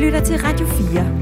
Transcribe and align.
lytter 0.00 0.20
til 0.20 0.36
Radio 0.38 0.66
4. 0.66 1.20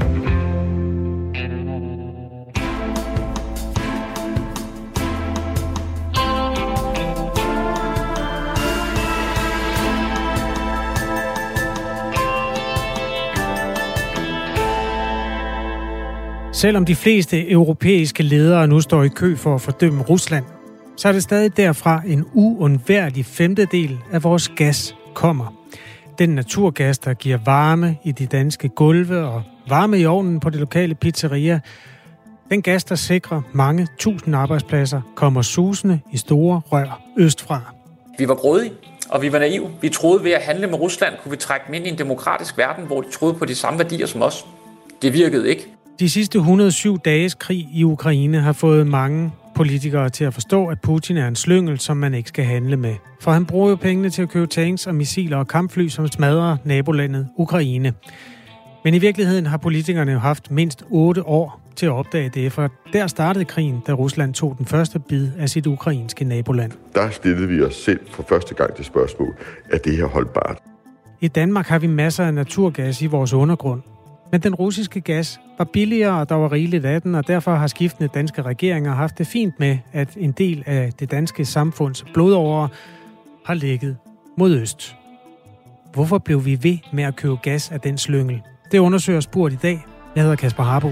Selvom 16.53 16.85
de 16.85 16.95
fleste 16.95 17.51
europæiske 17.51 18.23
ledere 18.23 18.67
nu 18.67 18.81
står 18.81 19.03
i 19.03 19.07
kø 19.07 19.35
for 19.35 19.55
at 19.55 19.61
fordømme 19.61 20.03
Rusland, 20.03 20.45
så 20.97 21.07
er 21.07 21.11
det 21.11 21.23
stadig 21.23 21.57
derfra 21.57 22.01
en 22.07 22.25
uundværlig 22.33 23.25
femtedel 23.25 23.99
af 24.11 24.23
vores 24.23 24.49
gas 24.49 24.95
kommer. 25.15 25.58
Den 26.19 26.29
naturgas, 26.29 26.97
der 26.97 27.13
giver 27.13 27.37
varme 27.45 27.97
i 28.03 28.11
de 28.11 28.25
danske 28.25 28.69
gulve 28.69 29.17
og 29.17 29.43
varme 29.67 29.99
i 29.99 30.05
ovnen 30.05 30.39
på 30.39 30.49
det 30.49 30.59
lokale 30.59 30.95
pizzeria, 30.95 31.59
den 32.49 32.61
gas, 32.61 32.83
der 32.83 32.95
sikrer 32.95 33.41
mange 33.53 33.87
tusind 33.99 34.35
arbejdspladser, 34.35 35.01
kommer 35.15 35.41
susende 35.41 35.99
i 36.11 36.17
store 36.17 36.61
rør 36.71 37.01
østfra. 37.17 37.61
Vi 38.17 38.27
var 38.27 38.35
grådige, 38.35 38.71
og 39.09 39.21
vi 39.21 39.31
var 39.31 39.39
naive. 39.39 39.69
Vi 39.81 39.89
troede 39.89 40.23
ved 40.23 40.31
at 40.31 40.41
handle 40.41 40.67
med 40.67 40.79
Rusland, 40.79 41.13
kunne 41.23 41.31
vi 41.31 41.37
trække 41.37 41.65
dem 41.67 41.73
ind 41.73 41.85
i 41.85 41.89
en 41.89 41.97
demokratisk 41.97 42.57
verden, 42.57 42.85
hvor 42.85 43.01
de 43.01 43.11
troede 43.11 43.33
på 43.33 43.45
de 43.45 43.55
samme 43.55 43.79
værdier 43.79 44.05
som 44.05 44.21
os. 44.21 44.45
Det 45.01 45.13
virkede 45.13 45.49
ikke. 45.49 45.67
De 45.99 46.09
sidste 46.09 46.37
107 46.37 46.97
dages 46.97 47.33
krig 47.33 47.67
i 47.73 47.83
Ukraine 47.83 48.41
har 48.41 48.53
fået 48.53 48.87
mange 48.87 49.31
politikere 49.59 50.09
til 50.09 50.23
at 50.23 50.33
forstå, 50.33 50.67
at 50.67 50.81
Putin 50.81 51.17
er 51.17 51.27
en 51.27 51.35
slyngel, 51.35 51.79
som 51.79 51.97
man 51.97 52.13
ikke 52.13 52.29
skal 52.29 52.45
handle 52.45 52.77
med. 52.77 52.95
For 53.21 53.31
han 53.31 53.45
bruger 53.45 53.69
jo 53.69 53.75
pengene 53.75 54.09
til 54.09 54.21
at 54.21 54.29
købe 54.29 54.47
tanks 54.47 54.87
og 54.87 54.95
missiler 54.95 55.37
og 55.37 55.47
kampfly, 55.47 55.87
som 55.87 56.07
smadrer 56.07 56.57
nabolandet 56.63 57.27
Ukraine. 57.37 57.93
Men 58.83 58.93
i 58.93 58.97
virkeligheden 58.97 59.45
har 59.45 59.57
politikerne 59.57 60.11
jo 60.11 60.19
haft 60.19 60.51
mindst 60.51 60.83
8 60.89 61.23
år 61.23 61.61
til 61.75 61.85
at 61.85 61.91
opdage 61.91 62.29
det, 62.29 62.51
for 62.51 62.71
der 62.93 63.07
startede 63.07 63.45
krigen, 63.45 63.83
da 63.87 63.93
Rusland 63.93 64.33
tog 64.33 64.55
den 64.57 64.65
første 64.65 64.99
bid 64.99 65.29
af 65.39 65.49
sit 65.49 65.67
ukrainske 65.67 66.25
naboland. 66.25 66.71
Der 66.95 67.09
stillede 67.09 67.47
vi 67.47 67.61
os 67.61 67.75
selv 67.75 67.99
for 68.11 68.25
første 68.29 68.55
gang 68.55 68.77
det 68.77 68.85
spørgsmål, 68.85 69.35
er 69.71 69.77
det 69.77 69.97
her 69.97 70.05
holdbart? 70.05 70.57
I 71.21 71.27
Danmark 71.27 71.67
har 71.67 71.79
vi 71.79 71.87
masser 71.87 72.25
af 72.25 72.33
naturgas 72.33 73.01
i 73.01 73.05
vores 73.05 73.33
undergrund, 73.33 73.81
men 74.31 74.41
den 74.41 74.55
russiske 74.55 75.01
gas 75.01 75.39
var 75.57 75.65
billigere, 75.65 76.19
og 76.19 76.29
der 76.29 76.35
var 76.35 76.51
rigeligt 76.51 76.85
af 76.85 77.01
den, 77.01 77.15
og 77.15 77.27
derfor 77.27 77.55
har 77.55 77.67
skiftende 77.67 78.09
danske 78.13 78.41
regeringer 78.41 78.93
haft 78.93 79.17
det 79.17 79.27
fint 79.27 79.59
med, 79.59 79.77
at 79.93 80.09
en 80.17 80.31
del 80.31 80.63
af 80.65 80.93
det 80.99 81.11
danske 81.11 81.45
samfunds 81.45 82.05
blodårer 82.13 82.67
har 83.45 83.53
ligget 83.53 83.97
mod 84.37 84.55
øst. 84.55 84.95
Hvorfor 85.93 86.17
blev 86.17 86.45
vi 86.45 86.63
ved 86.63 86.77
med 86.93 87.03
at 87.03 87.15
købe 87.15 87.35
gas 87.35 87.71
af 87.71 87.81
den 87.81 87.97
slyngel? 87.97 88.41
Det 88.71 88.79
undersøger 88.79 89.19
spurgt 89.19 89.53
i 89.53 89.57
dag. 89.61 89.85
Jeg 90.15 90.23
hedder 90.23 90.35
Kasper 90.35 90.63
Harbo. 90.63 90.89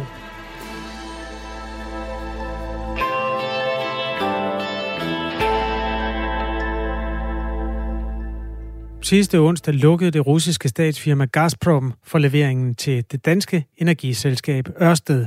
Sidste 9.08 9.38
onsdag 9.38 9.74
lukkede 9.74 10.12
det 10.12 10.28
russiske 10.28 10.70
statsfirma 10.70 11.26
Gazprom 11.26 11.94
for 12.04 12.18
leveringen 12.18 12.76
til 12.76 13.06
det 13.12 13.26
danske 13.26 13.66
energiselskab 13.78 14.70
Ørsted. 14.82 15.26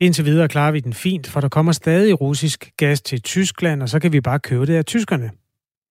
Indtil 0.00 0.24
videre 0.24 0.48
klarer 0.48 0.72
vi 0.72 0.80
den 0.80 0.92
fint, 0.92 1.26
for 1.26 1.40
der 1.40 1.48
kommer 1.48 1.72
stadig 1.72 2.20
russisk 2.20 2.70
gas 2.76 3.02
til 3.02 3.22
Tyskland, 3.22 3.82
og 3.82 3.88
så 3.88 4.00
kan 4.00 4.12
vi 4.12 4.20
bare 4.20 4.38
købe 4.38 4.66
det 4.66 4.74
af 4.76 4.84
tyskerne. 4.84 5.30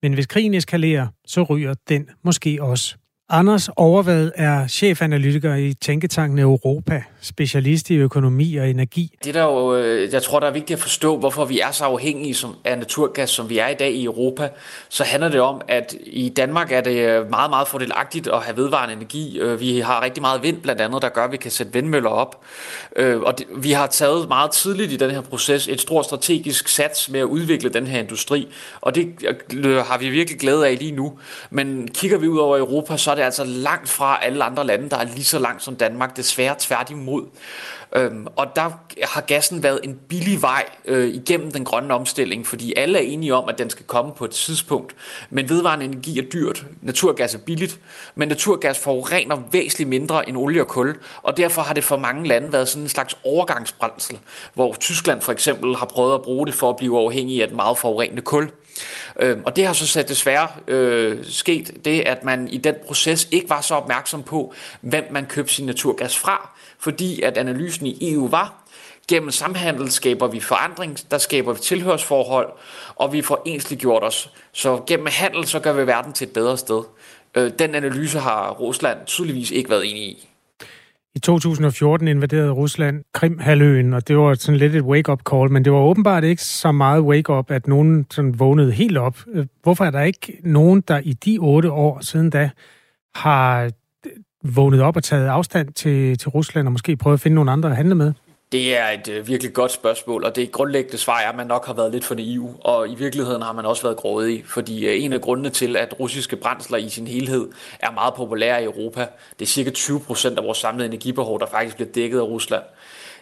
Men 0.02 0.12
hvis 0.12 0.26
krigen 0.26 0.54
eskalerer, 0.54 1.06
så 1.26 1.42
ryger 1.42 1.74
den 1.88 2.08
måske 2.24 2.62
også. 2.62 2.96
Anders 3.28 3.68
Overvad 3.76 4.30
er 4.34 4.66
chefanalytiker 4.66 5.54
i 5.54 5.74
Tænketanken 5.74 6.38
Europa, 6.38 7.02
specialist 7.20 7.90
i 7.90 7.94
økonomi 7.94 8.56
og 8.56 8.68
energi. 8.68 9.10
Det 9.24 9.34
der 9.34 9.42
jo, 9.42 9.76
øh, 9.76 10.12
jeg 10.12 10.22
tror, 10.22 10.40
der 10.40 10.46
er 10.46 10.52
vigtigt 10.52 10.76
at 10.76 10.82
forstå, 10.82 11.18
hvorfor 11.18 11.44
vi 11.44 11.60
er 11.60 11.70
så 11.70 11.84
afhængige 11.84 12.34
som, 12.34 12.54
af 12.64 12.78
naturgas, 12.78 13.30
som 13.30 13.50
vi 13.50 13.58
er 13.58 13.68
i 13.68 13.74
dag 13.74 13.92
i 13.92 14.04
Europa. 14.04 14.48
Så 14.88 15.04
handler 15.04 15.28
det 15.28 15.40
om, 15.40 15.60
at 15.68 15.94
i 16.06 16.28
Danmark 16.28 16.72
er 16.72 16.80
det 16.80 16.96
øh, 16.96 17.30
meget, 17.30 17.50
meget 17.50 17.68
fordelagtigt 17.68 18.28
at 18.28 18.42
have 18.42 18.56
vedvarende 18.56 18.94
energi. 18.94 19.38
Øh, 19.38 19.60
vi 19.60 19.78
har 19.78 20.02
rigtig 20.02 20.20
meget 20.20 20.42
vind 20.42 20.62
blandt 20.62 20.80
andet, 20.80 21.02
der 21.02 21.08
gør, 21.08 21.24
at 21.24 21.32
vi 21.32 21.36
kan 21.36 21.50
sætte 21.50 21.72
vindmøller 21.72 22.10
op. 22.10 22.44
Og 22.98 23.34
vi 23.56 23.72
har 23.72 23.86
taget 23.86 24.28
meget 24.28 24.50
tidligt 24.50 24.92
i 24.92 24.96
den 24.96 25.10
her 25.10 25.20
proces 25.20 25.68
et 25.68 25.80
stort 25.80 26.04
strategisk 26.04 26.68
sats 26.68 27.08
med 27.08 27.20
at 27.20 27.24
udvikle 27.24 27.68
den 27.68 27.86
her 27.86 28.00
industri. 28.00 28.48
Og 28.80 28.94
det 28.94 29.06
har 29.86 29.98
vi 29.98 30.08
virkelig 30.08 30.40
glæde 30.40 30.68
af 30.68 30.78
lige 30.78 30.92
nu. 30.92 31.18
Men 31.50 31.88
kigger 31.94 32.18
vi 32.18 32.28
ud 32.28 32.38
over 32.38 32.58
Europa, 32.58 32.96
så 32.96 33.15
det 33.16 33.22
altså 33.22 33.44
langt 33.44 33.88
fra 33.88 34.18
alle 34.22 34.44
andre 34.44 34.66
lande, 34.66 34.90
der 34.90 34.96
er 34.96 35.04
lige 35.04 35.24
så 35.24 35.38
langt 35.38 35.62
som 35.62 35.76
Danmark, 35.76 36.16
desværre 36.16 36.54
tværtimod. 36.58 37.26
Øhm, 37.96 38.26
og 38.36 38.56
der 38.56 38.70
har 39.02 39.20
gassen 39.20 39.62
været 39.62 39.80
en 39.84 40.00
billig 40.08 40.42
vej 40.42 40.64
øh, 40.84 41.14
igennem 41.14 41.52
den 41.52 41.64
grønne 41.64 41.94
omstilling, 41.94 42.46
fordi 42.46 42.74
alle 42.76 42.98
er 42.98 43.02
enige 43.02 43.34
om, 43.34 43.48
at 43.48 43.58
den 43.58 43.70
skal 43.70 43.86
komme 43.86 44.12
på 44.12 44.24
et 44.24 44.30
tidspunkt. 44.30 44.94
Men 45.30 45.48
vedvarende 45.48 45.84
energi 45.84 46.18
er 46.18 46.22
dyrt. 46.22 46.64
Naturgas 46.82 47.34
er 47.34 47.38
billigt, 47.38 47.80
men 48.14 48.28
naturgas 48.28 48.78
forurener 48.78 49.42
væsentligt 49.52 49.88
mindre 49.88 50.28
end 50.28 50.36
olie 50.36 50.60
og 50.60 50.68
kul, 50.68 50.96
og 51.22 51.36
derfor 51.36 51.62
har 51.62 51.74
det 51.74 51.84
for 51.84 51.96
mange 51.96 52.28
lande 52.28 52.52
været 52.52 52.68
sådan 52.68 52.82
en 52.82 52.88
slags 52.88 53.18
overgangsbrændsel, 53.24 54.18
hvor 54.54 54.74
Tyskland 54.74 55.20
for 55.20 55.32
eksempel 55.32 55.76
har 55.76 55.86
prøvet 55.86 56.14
at 56.14 56.22
bruge 56.22 56.46
det 56.46 56.54
for 56.54 56.70
at 56.70 56.76
blive 56.76 56.92
uafhængig 56.92 57.42
af 57.42 57.46
et 57.46 57.52
meget 57.52 57.78
forurenende 57.78 58.22
kul. 58.22 58.50
Øh, 59.20 59.38
og 59.44 59.56
det 59.56 59.66
har 59.66 59.72
så 59.72 59.86
sat 59.86 60.08
desværre 60.08 60.48
øh, 60.68 61.24
sket 61.24 61.84
det, 61.84 62.00
at 62.00 62.24
man 62.24 62.48
i 62.48 62.56
den 62.56 62.74
proces 62.86 63.28
ikke 63.30 63.50
var 63.50 63.60
så 63.60 63.74
opmærksom 63.74 64.22
på, 64.22 64.54
hvem 64.80 65.04
man 65.10 65.26
købte 65.26 65.54
sin 65.54 65.66
naturgas 65.66 66.18
fra, 66.18 66.50
fordi 66.78 67.22
at 67.22 67.38
analysen 67.38 67.86
i 67.86 68.12
EU 68.12 68.28
var, 68.28 68.66
gennem 69.08 69.30
samhandel 69.30 69.90
skaber 69.90 70.26
vi 70.26 70.40
forandring, 70.40 70.98
der 71.10 71.18
skaber 71.18 71.52
vi 71.52 71.60
tilhørsforhold, 71.60 72.52
og 72.96 73.12
vi 73.12 73.22
får 73.22 73.42
ensliggjort 73.46 74.04
os. 74.04 74.30
Så 74.52 74.82
gennem 74.86 75.06
handel, 75.10 75.46
så 75.46 75.60
gør 75.60 75.72
vi 75.72 75.86
verden 75.86 76.12
til 76.12 76.26
et 76.26 76.32
bedre 76.32 76.58
sted. 76.58 76.82
Øh, 77.34 77.52
den 77.58 77.74
analyse 77.74 78.18
har 78.18 78.50
Rusland 78.50 78.98
tydeligvis 79.06 79.50
ikke 79.50 79.70
været 79.70 79.90
enig 79.90 80.02
i. 80.02 80.28
I 81.16 81.18
2014 81.18 82.08
invaderede 82.08 82.50
Rusland 82.50 83.04
Krimhaløen, 83.12 83.94
og 83.94 84.08
det 84.08 84.18
var 84.18 84.34
sådan 84.34 84.58
lidt 84.58 84.74
et 84.74 84.82
wake-up 84.82 85.20
call, 85.30 85.50
men 85.50 85.64
det 85.64 85.72
var 85.72 85.78
åbenbart 85.78 86.24
ikke 86.24 86.42
så 86.42 86.72
meget 86.72 87.02
wake-up, 87.02 87.50
at 87.50 87.66
nogen 87.66 88.06
sådan 88.10 88.38
vågnede 88.38 88.72
helt 88.72 88.98
op. 88.98 89.18
Øh, 89.32 89.46
hvorfor 89.62 89.84
er 89.84 89.90
der 89.90 90.00
ikke 90.00 90.38
nogen, 90.44 90.80
der 90.80 91.00
i 91.04 91.12
de 91.12 91.38
otte 91.40 91.70
år 91.70 92.00
siden 92.00 92.30
da 92.30 92.50
har 93.14 93.62
øh, 93.62 93.70
vågnet 94.56 94.82
op 94.82 94.96
og 94.96 95.04
taget 95.04 95.26
afstand 95.26 95.72
til, 95.72 96.18
til 96.18 96.28
Rusland 96.28 96.68
og 96.68 96.72
måske 96.72 96.96
prøvet 96.96 97.16
at 97.16 97.20
finde 97.20 97.34
nogle 97.34 97.50
andre 97.50 97.70
at 97.70 97.76
handle 97.76 97.94
med? 97.94 98.12
Det 98.52 98.76
er 98.76 98.88
et 98.88 99.08
øh, 99.08 99.28
virkelig 99.28 99.52
godt 99.52 99.72
spørgsmål, 99.72 100.24
og 100.24 100.36
det 100.36 100.52
grundlæggende 100.52 100.98
svar 100.98 101.18
er, 101.18 101.28
at 101.28 101.36
man 101.36 101.46
nok 101.46 101.66
har 101.66 101.72
været 101.74 101.92
lidt 101.92 102.04
for 102.04 102.14
naiv, 102.14 102.60
og 102.60 102.88
i 102.88 102.94
virkeligheden 102.94 103.42
har 103.42 103.52
man 103.52 103.66
også 103.66 103.82
været 103.82 103.96
grådig, 103.96 104.44
fordi 104.46 104.86
øh, 104.86 105.04
en 105.04 105.12
af 105.12 105.20
grundene 105.20 105.50
til, 105.50 105.76
at 105.76 106.00
russiske 106.00 106.36
brændsler 106.36 106.78
i 106.78 106.88
sin 106.88 107.06
helhed 107.06 107.48
er 107.80 107.90
meget 107.90 108.14
populære 108.14 108.62
i 108.62 108.64
Europa, 108.64 109.06
det 109.38 109.44
er 109.44 109.46
cirka 109.46 109.70
20 109.70 110.00
procent 110.00 110.38
af 110.38 110.44
vores 110.44 110.58
samlede 110.58 110.88
energibehov, 110.88 111.40
der 111.40 111.46
faktisk 111.46 111.76
bliver 111.76 111.92
dækket 111.92 112.18
af 112.18 112.22
Rusland. 112.22 112.62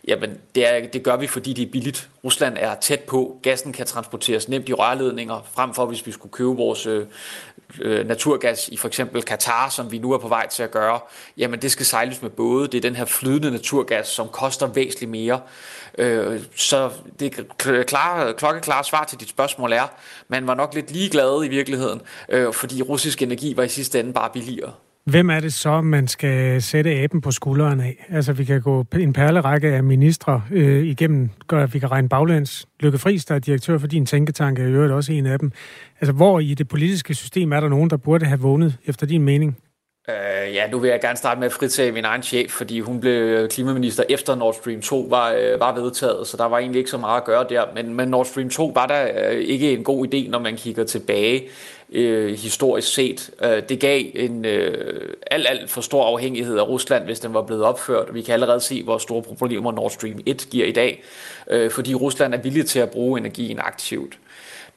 Jamen, 0.08 0.38
det, 0.54 0.74
er, 0.74 0.86
det 0.86 1.02
gør 1.02 1.16
vi, 1.16 1.26
fordi 1.26 1.52
det 1.52 1.66
er 1.66 1.70
billigt. 1.70 2.08
Rusland 2.24 2.56
er 2.60 2.74
tæt 2.74 3.00
på. 3.00 3.38
Gassen 3.42 3.72
kan 3.72 3.86
transporteres 3.86 4.48
nemt 4.48 4.68
i 4.68 4.72
rørledninger, 4.72 5.46
frem 5.54 5.74
for 5.74 5.86
hvis 5.86 6.06
vi 6.06 6.12
skulle 6.12 6.32
købe 6.32 6.50
vores 6.50 6.86
øh, 6.86 7.06
øh 7.80 8.08
naturgas 8.08 8.68
i 8.68 8.76
for 8.76 8.88
eksempel 8.88 9.22
Katar, 9.22 9.68
som 9.68 9.92
vi 9.92 9.98
nu 9.98 10.12
er 10.12 10.18
på 10.18 10.28
vej 10.28 10.48
til 10.48 10.62
at 10.62 10.70
gøre, 10.70 11.00
jamen 11.36 11.62
det 11.62 11.70
skal 11.70 11.86
sejles 11.86 12.22
med 12.22 12.30
både. 12.30 12.68
Det 12.68 12.74
er 12.74 12.80
den 12.80 12.96
her 12.96 13.04
flydende 13.04 13.50
naturgas, 13.50 14.08
som 14.08 14.28
koster 14.28 14.66
væsentligt 14.66 15.10
mere. 15.10 15.40
Øh, 15.98 16.40
så 16.56 16.90
det 17.20 17.46
klare, 17.86 18.34
klokkeklare 18.34 18.84
svar 18.84 19.04
til 19.04 19.20
dit 19.20 19.28
spørgsmål 19.28 19.72
er, 19.72 19.86
man 20.28 20.46
var 20.46 20.54
nok 20.54 20.74
lidt 20.74 20.90
ligeglad 20.90 21.44
i 21.44 21.48
virkeligheden, 21.48 22.02
øh, 22.28 22.52
fordi 22.52 22.82
russisk 22.82 23.22
energi 23.22 23.56
var 23.56 23.62
i 23.62 23.68
sidste 23.68 24.00
ende 24.00 24.12
bare 24.12 24.30
billigere. 24.32 24.72
Hvem 25.04 25.30
er 25.30 25.40
det 25.40 25.52
så, 25.52 25.80
man 25.80 26.08
skal 26.08 26.62
sætte 26.62 26.90
aben 26.90 27.20
på 27.20 27.30
skulderen 27.30 27.80
af? 27.80 28.06
Altså, 28.08 28.32
vi 28.32 28.44
kan 28.44 28.60
gå 28.60 28.84
en 28.98 29.12
perlerække 29.12 29.68
af 29.68 29.84
ministre 29.84 30.42
øh, 30.50 30.84
igennem, 30.86 31.30
gør, 31.46 31.62
at 31.62 31.74
vi 31.74 31.78
kan 31.78 31.90
regne 31.90 32.08
baglæns. 32.08 32.68
Lykke 32.80 32.98
Friis, 32.98 33.24
der 33.24 33.34
er 33.34 33.38
direktør 33.38 33.78
for 33.78 33.86
din 33.86 34.06
tænketank, 34.06 34.58
er 34.58 34.68
jo 34.68 34.96
også 34.96 35.12
en 35.12 35.26
af 35.26 35.38
dem. 35.38 35.52
Altså, 36.00 36.12
hvor 36.12 36.40
i 36.40 36.54
det 36.54 36.68
politiske 36.68 37.14
system 37.14 37.52
er 37.52 37.60
der 37.60 37.68
nogen, 37.68 37.90
der 37.90 37.96
burde 37.96 38.26
have 38.26 38.40
vågnet, 38.40 38.78
efter 38.86 39.06
din 39.06 39.22
mening? 39.22 39.56
Øh, 40.08 40.54
ja, 40.54 40.70
nu 40.70 40.78
vil 40.78 40.90
jeg 40.90 41.00
gerne 41.00 41.16
starte 41.16 41.40
med 41.40 41.46
at 41.46 41.52
fritage 41.52 41.92
min 41.92 42.04
egen 42.04 42.22
chef, 42.22 42.50
fordi 42.50 42.80
hun 42.80 43.00
blev 43.00 43.12
øh, 43.12 43.48
klimaminister 43.48 44.04
efter 44.08 44.34
Nord 44.34 44.54
Stream 44.54 44.80
2 44.80 45.06
var, 45.10 45.32
øh, 45.32 45.60
var 45.60 45.74
vedtaget, 45.74 46.26
så 46.26 46.36
der 46.36 46.44
var 46.44 46.58
egentlig 46.58 46.78
ikke 46.78 46.90
så 46.90 46.98
meget 46.98 47.20
at 47.20 47.24
gøre 47.24 47.46
der. 47.48 47.64
Men, 47.74 47.94
men 47.94 48.08
Nord 48.08 48.26
Stream 48.26 48.50
2 48.50 48.72
var 48.74 48.86
der 48.86 49.30
øh, 49.30 49.40
ikke 49.40 49.72
en 49.72 49.84
god 49.84 50.06
idé, 50.06 50.30
når 50.30 50.38
man 50.38 50.56
kigger 50.56 50.84
tilbage 50.84 51.48
øh, 51.92 52.38
historisk 52.38 52.94
set. 52.94 53.30
Øh, 53.42 53.62
det 53.68 53.80
gav 53.80 54.04
en 54.14 54.44
øh, 54.44 55.08
alt, 55.30 55.46
alt 55.48 55.70
for 55.70 55.80
stor 55.80 56.06
afhængighed 56.06 56.58
af 56.58 56.68
Rusland, 56.68 57.04
hvis 57.04 57.20
den 57.20 57.34
var 57.34 57.42
blevet 57.42 57.64
opført. 57.64 58.14
Vi 58.14 58.22
kan 58.22 58.34
allerede 58.34 58.60
se, 58.60 58.82
hvor 58.82 58.98
store 58.98 59.22
problemer 59.22 59.72
Nord 59.72 59.90
Stream 59.90 60.20
1 60.26 60.46
giver 60.50 60.66
i 60.66 60.72
dag, 60.72 61.02
øh, 61.50 61.70
fordi 61.70 61.94
Rusland 61.94 62.34
er 62.34 62.38
villig 62.38 62.66
til 62.66 62.78
at 62.78 62.90
bruge 62.90 63.20
energien 63.20 63.58
aktivt 63.58 64.18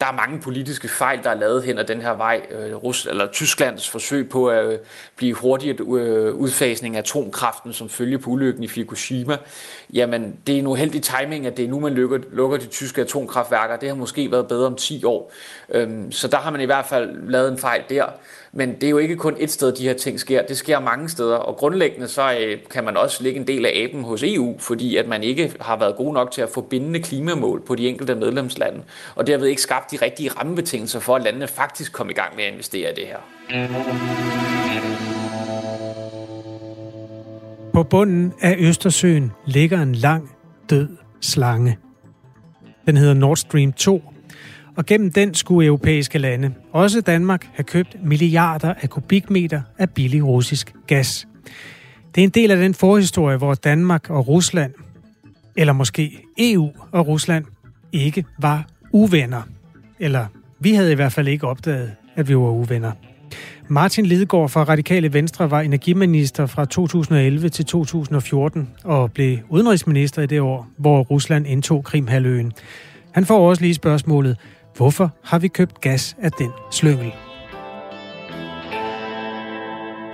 der 0.01 0.07
er 0.07 0.11
mange 0.11 0.39
politiske 0.41 0.87
fejl, 0.87 1.23
der 1.23 1.29
er 1.29 1.35
lavet 1.35 1.63
hen 1.63 1.77
ad 1.77 1.83
den 1.83 2.01
her 2.01 2.11
vej. 2.11 2.41
Øh, 2.51 2.75
Rus 2.75 3.05
eller 3.05 3.27
Tysklands 3.31 3.89
forsøg 3.89 4.29
på 4.29 4.47
at 4.47 4.65
øh, 4.65 4.79
blive 5.15 5.33
hurtigt 5.33 5.79
øh, 5.79 6.35
udfasning 6.35 6.95
af 6.95 6.99
atomkraften 6.99 7.73
som 7.73 7.89
følge 7.89 8.19
på 8.19 8.29
ulykken 8.29 8.63
i 8.63 8.67
Fukushima. 8.67 9.37
Jamen, 9.93 10.37
det 10.47 10.55
er 10.55 10.59
en 10.59 10.67
uheldig 10.67 11.03
timing, 11.03 11.47
at 11.47 11.57
det 11.57 11.65
er 11.65 11.69
nu, 11.69 11.79
man 11.79 11.93
lukker, 11.93 12.19
lukker 12.31 12.57
de 12.57 12.65
tyske 12.65 13.01
atomkraftværker. 13.01 13.75
Det 13.75 13.89
har 13.89 13.95
måske 13.95 14.31
været 14.31 14.47
bedre 14.47 14.67
om 14.67 14.75
10 14.75 15.03
år. 15.03 15.31
Øhm, 15.69 16.11
så 16.11 16.27
der 16.27 16.37
har 16.37 16.51
man 16.51 16.61
i 16.61 16.65
hvert 16.65 16.85
fald 16.85 17.29
lavet 17.29 17.51
en 17.51 17.57
fejl 17.57 17.83
der. 17.89 18.05
Men 18.57 18.75
det 18.75 18.83
er 18.83 18.89
jo 18.89 18.97
ikke 18.97 19.15
kun 19.15 19.35
et 19.39 19.51
sted, 19.51 19.71
de 19.71 19.83
her 19.83 19.93
ting 19.93 20.19
sker. 20.19 20.41
Det 20.41 20.57
sker 20.57 20.79
mange 20.79 21.09
steder, 21.09 21.35
og 21.35 21.55
grundlæggende 21.55 22.07
så 22.07 22.37
øh, 22.41 22.57
kan 22.71 22.83
man 22.83 22.97
også 22.97 23.23
ligge 23.23 23.39
en 23.39 23.47
del 23.47 23.65
af 23.65 23.71
aben 23.75 24.03
hos 24.03 24.23
EU, 24.23 24.55
fordi 24.59 24.95
at 24.95 25.07
man 25.07 25.23
ikke 25.23 25.53
har 25.61 25.77
været 25.77 25.95
god 25.95 26.13
nok 26.13 26.31
til 26.31 26.41
at 26.41 26.49
få 26.49 26.61
bindende 26.61 26.99
klimamål 26.99 27.61
på 27.65 27.75
de 27.75 27.87
enkelte 27.87 28.15
medlemslande, 28.15 28.81
og 29.15 29.27
derved 29.27 29.47
ikke 29.47 29.61
skabt 29.61 29.91
de 29.91 29.97
rigtige 30.01 30.29
rammebetingelser 30.29 30.99
for, 30.99 31.15
at 31.15 31.23
landene 31.23 31.47
faktisk 31.47 31.93
kom 31.93 32.09
i 32.09 32.13
gang 32.13 32.35
med 32.35 32.43
at 32.43 32.51
investere 32.51 32.91
i 32.91 32.95
det 32.95 33.07
her. 33.07 33.17
På 37.73 37.83
bunden 37.83 38.33
af 38.41 38.55
Østersøen 38.59 39.31
ligger 39.45 39.81
en 39.81 39.95
lang, 39.95 40.31
død 40.69 40.89
slange. 41.21 41.77
Den 42.85 42.97
hedder 42.97 43.13
Nord 43.13 43.37
Stream 43.37 43.73
2, 43.73 44.01
og 44.77 44.85
gennem 44.85 45.11
den 45.11 45.33
skulle 45.33 45.67
europæiske 45.67 46.19
lande, 46.19 46.53
også 46.71 47.01
Danmark, 47.01 47.47
have 47.53 47.63
købt 47.63 47.97
milliarder 48.03 48.73
af 48.81 48.89
kubikmeter 48.89 49.61
af 49.77 49.89
billig 49.89 50.25
russisk 50.25 50.73
gas. 50.87 51.27
Det 52.15 52.21
er 52.21 52.25
en 52.25 52.29
del 52.29 52.51
af 52.51 52.57
den 52.57 52.73
forhistorie, 52.73 53.37
hvor 53.37 53.53
Danmark 53.53 54.09
og 54.09 54.27
Rusland, 54.27 54.73
eller 55.55 55.73
måske 55.73 56.23
EU 56.37 56.71
og 56.91 57.07
Rusland, 57.07 57.45
ikke 57.91 58.25
var 58.39 58.67
uvenner. 58.91 59.41
Eller 59.99 60.25
vi 60.59 60.73
havde 60.73 60.91
i 60.91 60.95
hvert 60.95 61.13
fald 61.13 61.27
ikke 61.27 61.47
opdaget, 61.47 61.91
at 62.15 62.27
vi 62.27 62.35
var 62.35 62.49
uvenner. 62.49 62.91
Martin 63.67 64.05
Lidegaard 64.05 64.49
fra 64.49 64.63
Radikale 64.63 65.13
Venstre 65.13 65.51
var 65.51 65.61
energiminister 65.61 66.45
fra 66.45 66.65
2011 66.65 67.49
til 67.49 67.65
2014 67.65 68.69
og 68.83 69.11
blev 69.11 69.37
udenrigsminister 69.49 70.21
i 70.21 70.25
det 70.25 70.41
år, 70.41 70.67
hvor 70.77 71.03
Rusland 71.03 71.47
indtog 71.47 71.83
Krimhaløen. 71.83 72.53
Han 73.11 73.25
får 73.25 73.49
også 73.49 73.61
lige 73.61 73.73
spørgsmålet, 73.73 74.37
Hvorfor 74.77 75.11
har 75.23 75.39
vi 75.39 75.47
købt 75.47 75.81
gas 75.81 76.15
af 76.21 76.31
den 76.31 76.51
slyngel? 76.71 77.13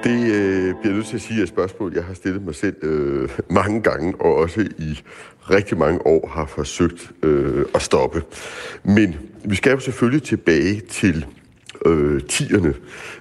Det 0.04 0.36
øh, 0.36 0.76
bliver 0.82 0.94
nødt 0.94 1.06
til 1.06 1.16
at 1.16 1.22
sige 1.22 1.44
et 1.44 1.50
spørgsmål, 1.50 1.94
jeg 1.94 2.04
har 2.04 2.14
stillet 2.14 2.42
mig 2.42 2.56
selv 2.56 2.76
øh, 2.82 3.30
mange 3.50 3.82
gange, 3.82 4.22
og 4.22 4.36
også 4.36 4.62
i 4.62 5.00
rigtig 5.50 5.78
mange 5.78 6.08
år 6.08 6.28
har 6.28 6.46
forsøgt 6.46 7.12
øh, 7.24 7.66
at 7.76 7.82
stoppe. 7.82 8.24
Men 8.84 9.16
vi 9.46 9.56
skal 9.56 9.72
jo 9.72 9.80
selvfølgelig 9.80 10.24
tilbage 10.24 10.80
til 10.80 11.26
øh, 11.86 12.22
tierne, 12.22 12.74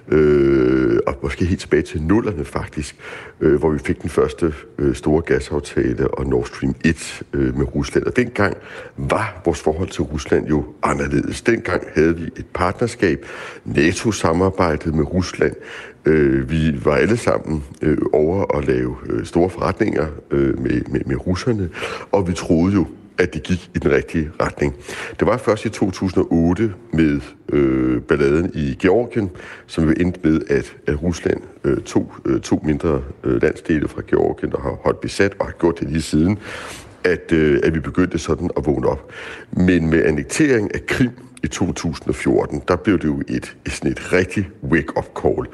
øh, 0.07 0.99
og 1.07 1.15
måske 1.21 1.45
helt 1.45 1.59
tilbage 1.59 1.81
til 1.81 2.01
nullerne 2.01 2.45
faktisk, 2.45 2.95
øh, 3.41 3.59
hvor 3.59 3.69
vi 3.69 3.79
fik 3.79 4.01
den 4.01 4.09
første 4.09 4.53
øh, 4.79 4.95
store 4.95 5.21
gasaftale 5.21 6.07
og 6.07 6.25
Nord 6.25 6.45
Stream 6.45 6.75
1 6.85 7.23
øh, 7.33 7.57
med 7.57 7.75
Rusland. 7.75 8.05
Og 8.05 8.15
dengang 8.15 8.57
var 8.97 9.41
vores 9.45 9.61
forhold 9.61 9.89
til 9.89 10.01
Rusland 10.01 10.47
jo 10.47 10.65
anderledes. 10.83 11.41
Dengang 11.41 11.83
havde 11.95 12.17
vi 12.17 12.23
et 12.23 12.45
partnerskab, 12.53 13.25
NATO-samarbejdet 13.65 14.95
med 14.95 15.13
Rusland, 15.13 15.55
Øh, 16.05 16.49
vi 16.49 16.85
var 16.85 16.95
alle 16.95 17.17
sammen 17.17 17.63
øh, 17.81 17.97
over 18.13 18.57
at 18.57 18.67
lave 18.67 18.95
øh, 19.09 19.25
store 19.25 19.49
forretninger 19.49 20.07
øh, 20.31 20.59
med, 20.59 20.81
med, 20.89 21.01
med 21.05 21.27
russerne, 21.27 21.69
og 22.11 22.27
vi 22.27 22.33
troede 22.33 22.73
jo, 22.73 22.87
at 23.17 23.33
det 23.33 23.43
gik 23.43 23.71
i 23.75 23.79
den 23.79 23.91
rigtige 23.91 24.31
retning. 24.41 24.75
Det 25.19 25.27
var 25.27 25.37
først 25.37 25.65
i 25.65 25.69
2008 25.69 26.73
med 26.93 27.21
øh, 27.49 28.01
balladen 28.01 28.51
i 28.53 28.77
Georgien, 28.81 29.31
som 29.67 29.89
vi 29.89 29.93
endte 29.99 30.19
med, 30.23 30.41
at, 30.49 30.75
at 30.87 31.03
Rusland 31.03 31.41
øh, 31.63 31.77
tog 31.77 32.13
øh, 32.25 32.41
to 32.41 32.61
mindre 32.63 33.01
øh, 33.23 33.41
landsdele 33.41 33.87
fra 33.87 34.01
Georgien, 34.07 34.51
der 34.51 34.59
har 34.59 34.77
holdt 34.83 35.01
besat 35.01 35.33
og 35.39 35.45
har 35.45 35.53
gjort 35.59 35.79
det 35.79 35.89
lige 35.89 36.01
siden, 36.01 36.39
at, 37.03 37.31
øh, 37.31 37.59
at 37.63 37.73
vi 37.73 37.79
begyndte 37.79 38.19
sådan 38.19 38.49
at 38.57 38.65
vågne 38.65 38.87
op. 38.87 39.11
Men 39.51 39.89
med 39.89 40.05
annektering 40.05 40.75
af 40.75 40.85
Krim 40.85 41.11
i 41.43 41.47
2014, 41.47 42.61
der 42.67 42.75
blev 42.75 42.97
det 42.97 43.05
jo 43.05 43.21
et, 43.27 43.55
et, 43.65 43.71
sådan 43.71 43.91
et 43.91 44.13
rigtig 44.13 44.49
wake-up 44.63 45.05
call. 45.21 45.47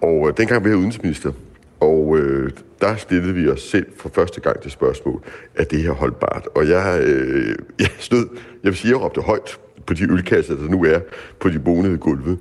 Og 0.00 0.28
øh, 0.28 0.36
dengang 0.36 0.64
var 0.64 0.70
jeg 0.70 0.76
udenrigsminister, 0.76 1.32
og 1.80 2.18
øh, 2.18 2.50
der 2.80 2.96
stillede 2.96 3.34
vi 3.34 3.48
os 3.48 3.62
selv 3.62 3.86
for 3.96 4.08
første 4.14 4.40
gang 4.40 4.60
til 4.60 4.70
spørgsmål, 4.70 5.22
er 5.54 5.64
det 5.64 5.82
her 5.82 5.92
holdbart? 5.92 6.48
Og 6.54 6.68
jeg, 6.68 7.00
øh, 7.02 7.56
jeg 7.80 7.90
stod, 7.98 8.28
jeg 8.62 8.70
vil 8.70 8.76
sige, 8.76 8.90
jeg 8.90 9.00
råbte 9.00 9.20
højt 9.20 9.58
på 9.86 9.94
de 9.94 10.12
ølkasser, 10.12 10.56
der 10.56 10.68
nu 10.68 10.84
er 10.84 11.00
på 11.40 11.48
de 11.48 11.58
bonede 11.58 11.98
gulve. 11.98 12.38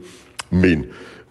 Men 0.51 0.85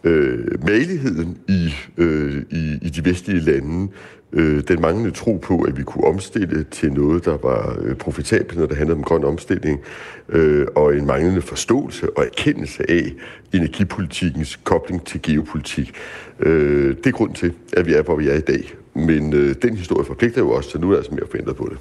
øh, 0.05 0.65
maligheden 0.67 1.39
i, 1.49 1.75
øh, 1.97 2.43
i, 2.51 2.79
i 2.83 2.89
de 2.89 3.05
vestlige 3.05 3.41
lande, 3.41 3.89
øh, 4.33 4.63
den 4.69 4.81
manglende 4.81 5.11
tro 5.11 5.37
på, 5.37 5.63
at 5.63 5.79
vi 5.79 5.83
kunne 5.83 6.05
omstille 6.05 6.65
til 6.65 6.93
noget, 6.93 7.25
der 7.25 7.39
var 7.43 7.79
øh, 7.81 7.97
profitabelt, 7.97 8.59
når 8.59 8.67
det 8.67 8.77
handlede 8.77 8.97
om 8.97 9.05
grøn 9.05 9.25
omstilling, 9.25 9.81
øh, 10.29 10.67
og 10.75 10.97
en 10.97 11.07
manglende 11.07 11.43
forståelse 11.43 12.19
og 12.19 12.25
erkendelse 12.25 12.91
af 12.91 13.13
energipolitikkens 13.53 14.57
kobling 14.65 15.07
til 15.07 15.23
geopolitik. 15.23 15.95
Øh, 16.41 16.97
det 16.97 17.07
er 17.07 17.11
grund 17.11 17.35
til, 17.35 17.53
at 17.73 17.87
vi 17.87 17.95
er, 17.95 18.03
hvor 18.03 18.17
vi 18.17 18.29
er 18.29 18.35
i 18.35 18.41
dag. 18.41 18.75
Men 18.95 19.33
øh, 19.33 19.55
den 19.63 19.77
historie 19.77 20.05
forpligter 20.05 20.41
jo 20.41 20.51
også, 20.51 20.71
så 20.71 20.79
nu 20.79 20.87
er 20.87 20.91
der 20.91 20.99
altså 20.99 21.15
mere 21.15 21.27
forventet 21.31 21.57
på 21.57 21.69
det. 21.71 21.79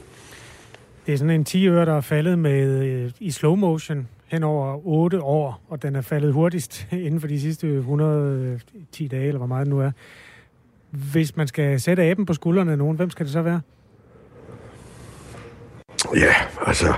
Det 1.06 1.13
er 1.13 1.18
sådan 1.18 1.30
en 1.30 1.45
10 1.45 1.68
øre, 1.68 1.86
der 1.86 1.94
er 1.94 2.01
faldet 2.01 2.39
med 2.39 2.83
øh, 2.86 3.12
i 3.19 3.31
slow 3.31 3.56
motion 3.56 4.07
hen 4.27 4.44
over 4.44 4.88
8 4.88 5.21
år, 5.21 5.62
og 5.69 5.83
den 5.83 5.95
er 5.95 6.01
faldet 6.01 6.33
hurtigst 6.33 6.88
inden 6.92 7.19
for 7.21 7.27
de 7.27 7.42
sidste 7.42 7.68
110 7.68 9.07
dage, 9.07 9.27
eller 9.27 9.38
hvor 9.38 9.48
meget 9.48 9.65
det 9.65 9.74
nu 9.74 9.81
er. 9.81 9.92
Hvis 10.89 11.36
man 11.36 11.48
skal 11.48 11.80
sætte 11.80 12.04
aben 12.04 12.25
på 12.25 12.33
skuldrene 12.33 12.71
af 12.71 12.77
nogen, 12.77 12.98
hvem 12.98 13.10
skal 13.10 13.25
det 13.25 13.33
så 13.33 13.42
være? 13.42 13.62
Ja, 16.16 16.33
altså, 16.66 16.94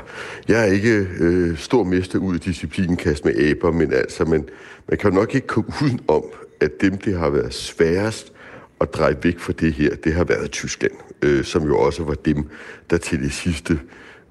jeg 0.48 0.62
er 0.62 0.72
ikke 0.72 1.08
øh, 1.20 1.58
stor 1.58 1.84
mester 1.84 2.20
ud 2.20 2.36
i 2.36 2.40
disciplinkast 2.40 3.26
med 3.26 3.36
aber, 3.36 3.72
men 3.72 3.94
altså, 3.94 4.26
man, 4.26 4.50
man 4.90 4.98
kan 4.98 5.10
jo 5.10 5.16
nok 5.16 5.36
ikke 5.36 5.48
komme 5.48 5.72
uden 5.84 6.00
om, 6.08 6.24
at 6.62 6.72
dem, 6.82 6.98
det 6.98 7.18
har 7.18 7.30
været 7.30 7.54
sværest 7.54 8.34
at 8.82 8.94
dreje 8.94 9.18
væk 9.24 9.40
fra 9.40 9.54
det 9.54 9.74
her, 9.74 9.96
det 9.96 10.14
har 10.14 10.24
været 10.24 10.52
Tyskland, 10.52 10.94
øh, 11.22 11.44
som 11.44 11.64
jo 11.64 11.80
også 11.80 12.04
var 12.04 12.14
dem, 12.14 12.50
der 12.90 12.98
til 12.98 13.20
det 13.20 13.34
sidste 13.34 13.80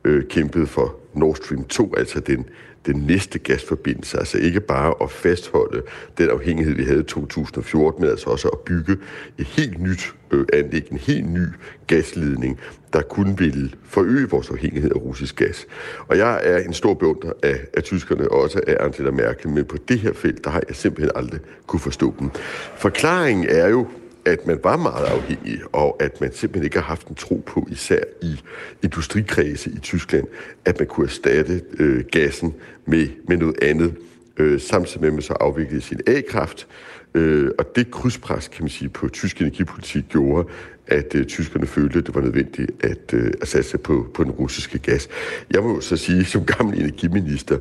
øh, 0.05 0.25
kæmpede 0.29 0.67
for 0.67 0.97
Nord 1.15 1.37
Stream 1.37 1.65
2, 1.65 1.95
altså 1.97 2.21
den 2.21 2.47
den 2.87 2.97
næste 2.97 3.39
gasforbindelse. 3.39 4.19
Altså 4.19 4.39
ikke 4.39 4.61
bare 4.61 4.95
at 5.03 5.11
fastholde 5.11 5.83
den 6.19 6.31
afhængighed, 6.31 6.75
vi 6.75 6.85
havde 6.85 7.01
i 7.01 7.05
2014, 7.05 8.01
men 8.03 8.11
altså 8.11 8.31
også 8.31 8.49
at 8.49 8.59
bygge 8.59 8.97
et 9.39 9.47
helt 9.47 9.81
nyt 9.81 10.15
øh, 10.31 10.47
anlæg, 10.53 10.89
en 10.91 10.99
helt 10.99 11.33
ny 11.33 11.47
gasledning, 11.87 12.61
der 12.93 13.03
kun 13.03 13.39
ville 13.39 13.71
forøge 13.85 14.29
vores 14.29 14.51
afhængighed 14.51 14.91
af 14.91 14.97
russisk 14.97 15.37
gas. 15.37 15.67
Og 16.09 16.19
jeg 16.19 16.41
er 16.45 16.59
en 16.59 16.73
stor 16.73 16.95
beundrer 16.95 17.33
af, 17.43 17.61
af 17.75 17.83
tyskerne, 17.83 18.31
og 18.31 18.41
også 18.43 18.61
af 18.67 18.77
Angela 18.81 19.11
Merkel, 19.11 19.49
men 19.49 19.65
på 19.65 19.77
det 19.89 19.99
her 19.99 20.13
felt, 20.13 20.45
der 20.45 20.51
har 20.51 20.63
jeg 20.69 20.77
simpelthen 20.77 21.13
aldrig 21.15 21.41
kunne 21.67 21.81
forstå 21.81 22.15
dem. 22.19 22.31
Forklaringen 22.77 23.47
er 23.49 23.69
jo, 23.69 23.87
at 24.27 24.47
man 24.47 24.61
var 24.65 24.77
meget 24.77 25.05
afhængig, 25.05 25.61
og 25.73 25.97
at 26.03 26.21
man 26.21 26.33
simpelthen 26.33 26.65
ikke 26.65 26.77
har 26.77 26.85
haft 26.85 27.09
en 27.09 27.15
tro 27.15 27.43
på, 27.47 27.69
især 27.71 28.01
i 28.23 28.41
industrikredse 28.83 29.71
i 29.71 29.79
Tyskland, 29.79 30.25
at 30.65 30.79
man 30.79 30.89
kunne 30.89 31.07
erstatte 31.07 31.63
øh, 31.79 32.05
gassen 32.13 32.55
med, 32.87 33.09
med 33.29 33.37
noget 33.37 33.63
andet, 33.63 33.95
øh, 34.37 34.61
samtidig 34.61 35.01
med 35.01 35.09
at 35.09 35.15
man 35.15 35.23
så 35.23 35.33
afviklede 35.33 35.81
sin 35.81 36.01
A-kraft. 36.07 36.67
Øh, 37.15 37.51
og 37.59 37.77
det 37.77 37.91
krydspres, 37.91 38.49
kan 38.49 38.63
man 38.65 38.71
sige, 38.71 38.89
på 38.89 39.09
tysk 39.09 39.41
energipolitik 39.41 40.05
gjorde, 40.09 40.49
at 40.87 41.15
øh, 41.15 41.27
tyskerne 41.27 41.67
følte, 41.67 41.99
at 41.99 42.07
det 42.07 42.15
var 42.15 42.21
nødvendigt 42.21 42.71
at, 42.85 43.15
øh, 43.15 43.33
at 43.43 43.49
satse 43.49 43.79
på, 43.79 44.07
på 44.15 44.25
den 44.25 44.31
russiske 44.31 44.79
gas. 44.79 45.09
Jeg 45.51 45.63
må 45.63 45.81
så 45.81 45.97
sige, 45.97 46.25
som 46.25 46.45
gammel 46.45 46.81
energiminister, 46.81 47.59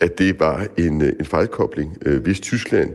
at 0.00 0.18
det 0.18 0.40
var 0.40 0.66
en, 0.76 1.02
øh, 1.02 1.12
en 1.20 1.24
fejlkobling. 1.24 1.98
Øh, 2.06 2.22
hvis 2.22 2.40
Tyskland 2.40 2.90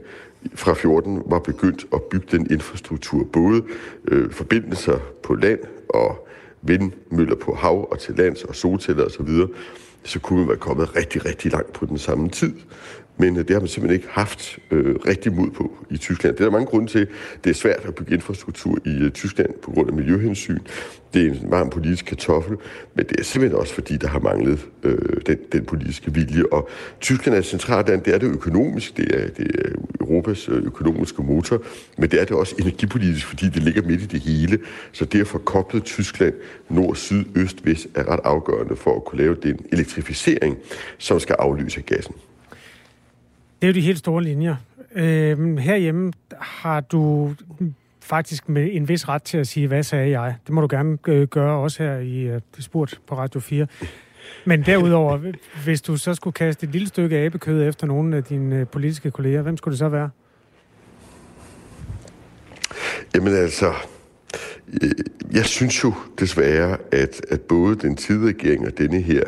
fra 0.55 0.74
14 0.74 1.21
var 1.25 1.39
begyndt 1.39 1.86
at 1.93 2.03
bygge 2.03 2.27
den 2.31 2.51
infrastruktur, 2.51 3.24
både 3.24 3.63
øh, 4.07 4.31
forbindelser 4.31 5.00
på 5.24 5.33
land 5.33 5.60
og 5.89 6.27
vindmøller 6.62 7.36
på 7.36 7.53
hav 7.53 7.88
og 7.91 8.00
til 8.00 8.15
lands 8.15 8.43
og 8.43 8.55
solceller 8.55 9.05
osv., 9.05 9.27
så, 9.27 9.48
så 10.03 10.19
kunne 10.19 10.39
man 10.39 10.48
være 10.48 10.57
kommet 10.57 10.95
rigtig, 10.95 11.25
rigtig 11.25 11.51
langt 11.51 11.74
på 11.74 11.86
den 11.86 11.98
samme 11.98 12.29
tid. 12.29 12.53
Men 13.22 13.38
øh, 13.38 13.48
det 13.48 13.50
har 13.50 13.60
man 13.60 13.68
simpelthen 13.68 14.00
ikke 14.00 14.08
haft 14.12 14.60
øh, 14.72 14.96
rigtig 14.96 15.34
mod 15.34 15.50
på 15.50 15.72
i 15.90 15.98
Tyskland. 15.98 16.36
Det 16.36 16.42
er 16.42 16.46
der 16.46 16.51
mange 16.51 16.66
grunde 16.66 16.88
til. 16.88 17.08
Det 17.44 17.50
er 17.50 17.54
svært 17.54 17.86
at 17.86 17.96
bygge 17.96 18.13
infrastruktur 18.13 18.78
i 18.86 18.90
øh, 18.90 19.12
Tyskland 19.12 19.50
på 19.63 19.72
grund 19.72 19.90
af 19.90 19.96
miljøhensyn. 19.96 20.60
Det 21.13 21.22
er 21.22 21.32
en 21.32 21.51
varm 21.51 21.70
politisk 21.70 22.06
kartoffel, 22.06 22.58
men 22.96 23.06
det 23.06 23.20
er 23.20 23.24
simpelthen 23.24 23.60
også 23.60 23.74
fordi, 23.74 23.98
der 23.98 24.08
har 24.08 24.20
manglet 24.20 24.68
øh, 24.84 24.98
den, 25.25 25.38
den 25.51 25.66
politiske 25.66 26.13
vilje. 26.13 26.44
Og 26.51 26.70
Tyskland 27.00 27.36
er 27.36 27.40
et 27.40 27.46
centralt 27.46 27.88
land, 27.88 28.01
det 28.01 28.13
er 28.13 28.18
det 28.18 28.28
økonomisk, 28.28 28.98
det 28.98 29.16
er, 29.16 29.28
det 29.28 29.48
er 29.56 29.70
Europas 30.01 30.50
øh, 30.50 30.66
økonomiske 30.66 31.24
motor, 31.24 31.63
men 31.98 32.10
det 32.10 32.22
er 32.22 32.25
det 32.25 32.36
også 32.36 32.56
energipolitisk, 32.60 33.25
fordi 33.28 33.50
det 33.50 33.63
ligger 33.63 33.82
midt 33.82 34.01
i 34.01 34.06
det 34.06 34.20
hele. 34.20 34.60
Så 34.92 35.06
det 35.06 35.22
at 35.22 35.28
få 35.28 35.38
koblet 35.38 35.84
Tyskland 35.84 36.34
nord, 36.70 36.96
syd, 36.96 37.24
øst, 37.36 37.66
vest 37.66 37.88
er 37.96 38.12
ret 38.12 38.20
afgørende 38.24 38.75
for 38.75 38.96
at 38.96 39.04
kunne 39.06 39.22
lave 39.22 39.36
den 39.44 39.60
elektrificering, 39.72 40.58
som 40.98 41.20
skal 41.20 41.36
aflyse 41.40 41.82
gassen. 41.82 42.16
Det 43.62 43.68
er 43.68 43.72
jo 43.72 43.75
de 43.75 43.82
helt 43.82 44.00
store 44.00 44.24
linjer. 44.24 44.56
Øh, 44.96 45.58
herhjemme 45.58 46.13
har 46.39 46.80
du 46.80 47.34
faktisk 48.00 48.50
med 48.50 48.70
en 48.72 48.88
vis 48.88 49.10
ret 49.10 49.24
til 49.24 49.38
at 49.38 49.48
sige, 49.48 49.68
hvad 49.68 49.84
sagde 49.84 50.20
jeg? 50.20 50.36
Det 50.46 50.53
må 50.53 50.62
du 50.62 50.68
gerne 50.70 50.98
øh, 51.08 51.27
gøre 51.27 51.58
også 51.58 51.84
her 51.84 51.98
i 51.98 52.36
uh, 52.36 52.41
Spurt 52.60 53.00
på 53.08 53.18
Radio 53.18 53.39
4. 53.39 53.68
Men 54.46 54.63
derudover, 54.65 55.18
hvis 55.65 55.82
du 55.82 55.98
så 55.98 56.13
skulle 56.13 56.34
kaste 56.34 56.63
et 56.65 56.72
lille 56.72 56.88
stykke 56.88 57.18
abekød 57.18 57.68
efter 57.68 57.88
nogle 57.88 58.18
af 58.18 58.24
dine 58.24 58.65
politiske 58.65 59.12
kolleger, 59.12 59.41
hvem 59.41 59.58
skulle 59.58 59.72
det 59.72 59.80
så 59.80 59.89
være? 59.89 60.10
Jamen 63.15 63.36
altså, 63.36 63.74
øh, 64.82 64.91
jeg 65.32 65.46
synes 65.46 65.84
jo 65.84 65.94
desværre, 66.20 66.77
at, 66.91 67.22
at 67.30 67.41
både 67.41 67.75
den 67.75 67.96
tidligere 67.96 68.34
regering 68.34 68.68
og 68.68 68.77
denne 68.77 69.01
her 69.01 69.24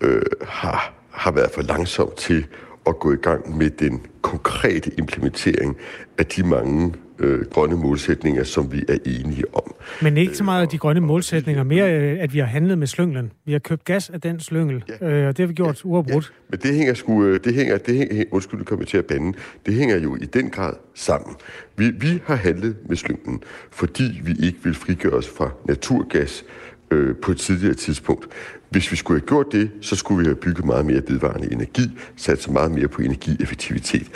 øh, 0.00 0.22
har, 0.48 0.94
har 1.10 1.30
været 1.30 1.50
for 1.50 1.62
langsom 1.62 2.10
til 2.16 2.46
at 2.88 2.98
gå 2.98 3.12
i 3.12 3.16
gang 3.16 3.58
med 3.58 3.70
den 3.70 4.06
konkrete 4.22 4.90
implementering 4.98 5.76
af 6.18 6.26
de 6.26 6.42
mange 6.42 6.94
øh, 7.18 7.44
grønne 7.50 7.76
målsætninger, 7.76 8.44
som 8.44 8.72
vi 8.72 8.84
er 8.88 8.98
enige 9.06 9.54
om. 9.54 9.74
Men 10.02 10.16
ikke 10.16 10.36
så 10.36 10.44
meget 10.44 10.62
af 10.62 10.68
de 10.68 10.78
grønne 10.78 11.00
målsætninger, 11.00 11.62
mere 11.62 11.92
øh, 11.92 12.22
at 12.22 12.34
vi 12.34 12.38
har 12.38 12.46
handlet 12.46 12.78
med 12.78 12.86
slynglen. 12.86 13.32
Vi 13.44 13.52
har 13.52 13.58
købt 13.58 13.84
gas 13.84 14.10
af 14.10 14.20
den 14.20 14.40
slyngel, 14.40 14.84
ja. 15.00 15.08
øh, 15.08 15.28
og 15.28 15.36
det 15.36 15.42
har 15.42 15.46
vi 15.46 15.54
gjort 15.54 15.84
ja. 15.84 15.88
uafbrudt. 15.88 16.24
Ja. 16.24 16.46
Men 16.50 16.60
det 16.60 16.74
hænger 16.74 16.94
sgu, 16.94 17.24
øh, 17.24 17.40
det 17.44 17.54
hænger, 17.54 17.78
det 17.78 17.94
hænger, 17.94 18.24
undskyld, 18.30 18.64
kommer 18.64 18.84
til 18.84 18.98
at 18.98 19.06
bande, 19.06 19.38
det 19.66 19.74
hænger 19.74 19.98
jo 19.98 20.16
i 20.16 20.24
den 20.24 20.50
grad 20.50 20.74
sammen. 20.94 21.36
Vi, 21.76 21.90
vi 21.90 22.22
har 22.26 22.36
handlet 22.36 22.76
med 22.88 22.96
slynglen, 22.96 23.42
fordi 23.70 24.20
vi 24.24 24.46
ikke 24.46 24.58
vil 24.64 24.74
frigøre 24.74 25.12
os 25.12 25.28
fra 25.28 25.50
naturgas 25.68 26.44
øh, 26.90 27.16
på 27.16 27.30
et 27.30 27.38
tidligere 27.38 27.74
tidspunkt. 27.74 28.28
Hvis 28.70 28.92
vi 28.92 28.96
skulle 28.96 29.20
have 29.20 29.26
gjort 29.26 29.46
det, 29.52 29.70
så 29.80 29.96
skulle 29.96 30.18
vi 30.18 30.24
have 30.24 30.36
bygget 30.36 30.64
meget 30.64 30.86
mere 30.86 31.02
vedvarende 31.08 31.52
energi, 31.52 31.82
sat 32.16 32.42
så 32.42 32.52
meget 32.52 32.70
mere 32.70 32.88
på 32.88 33.02
energieffektivitet. 33.02 34.06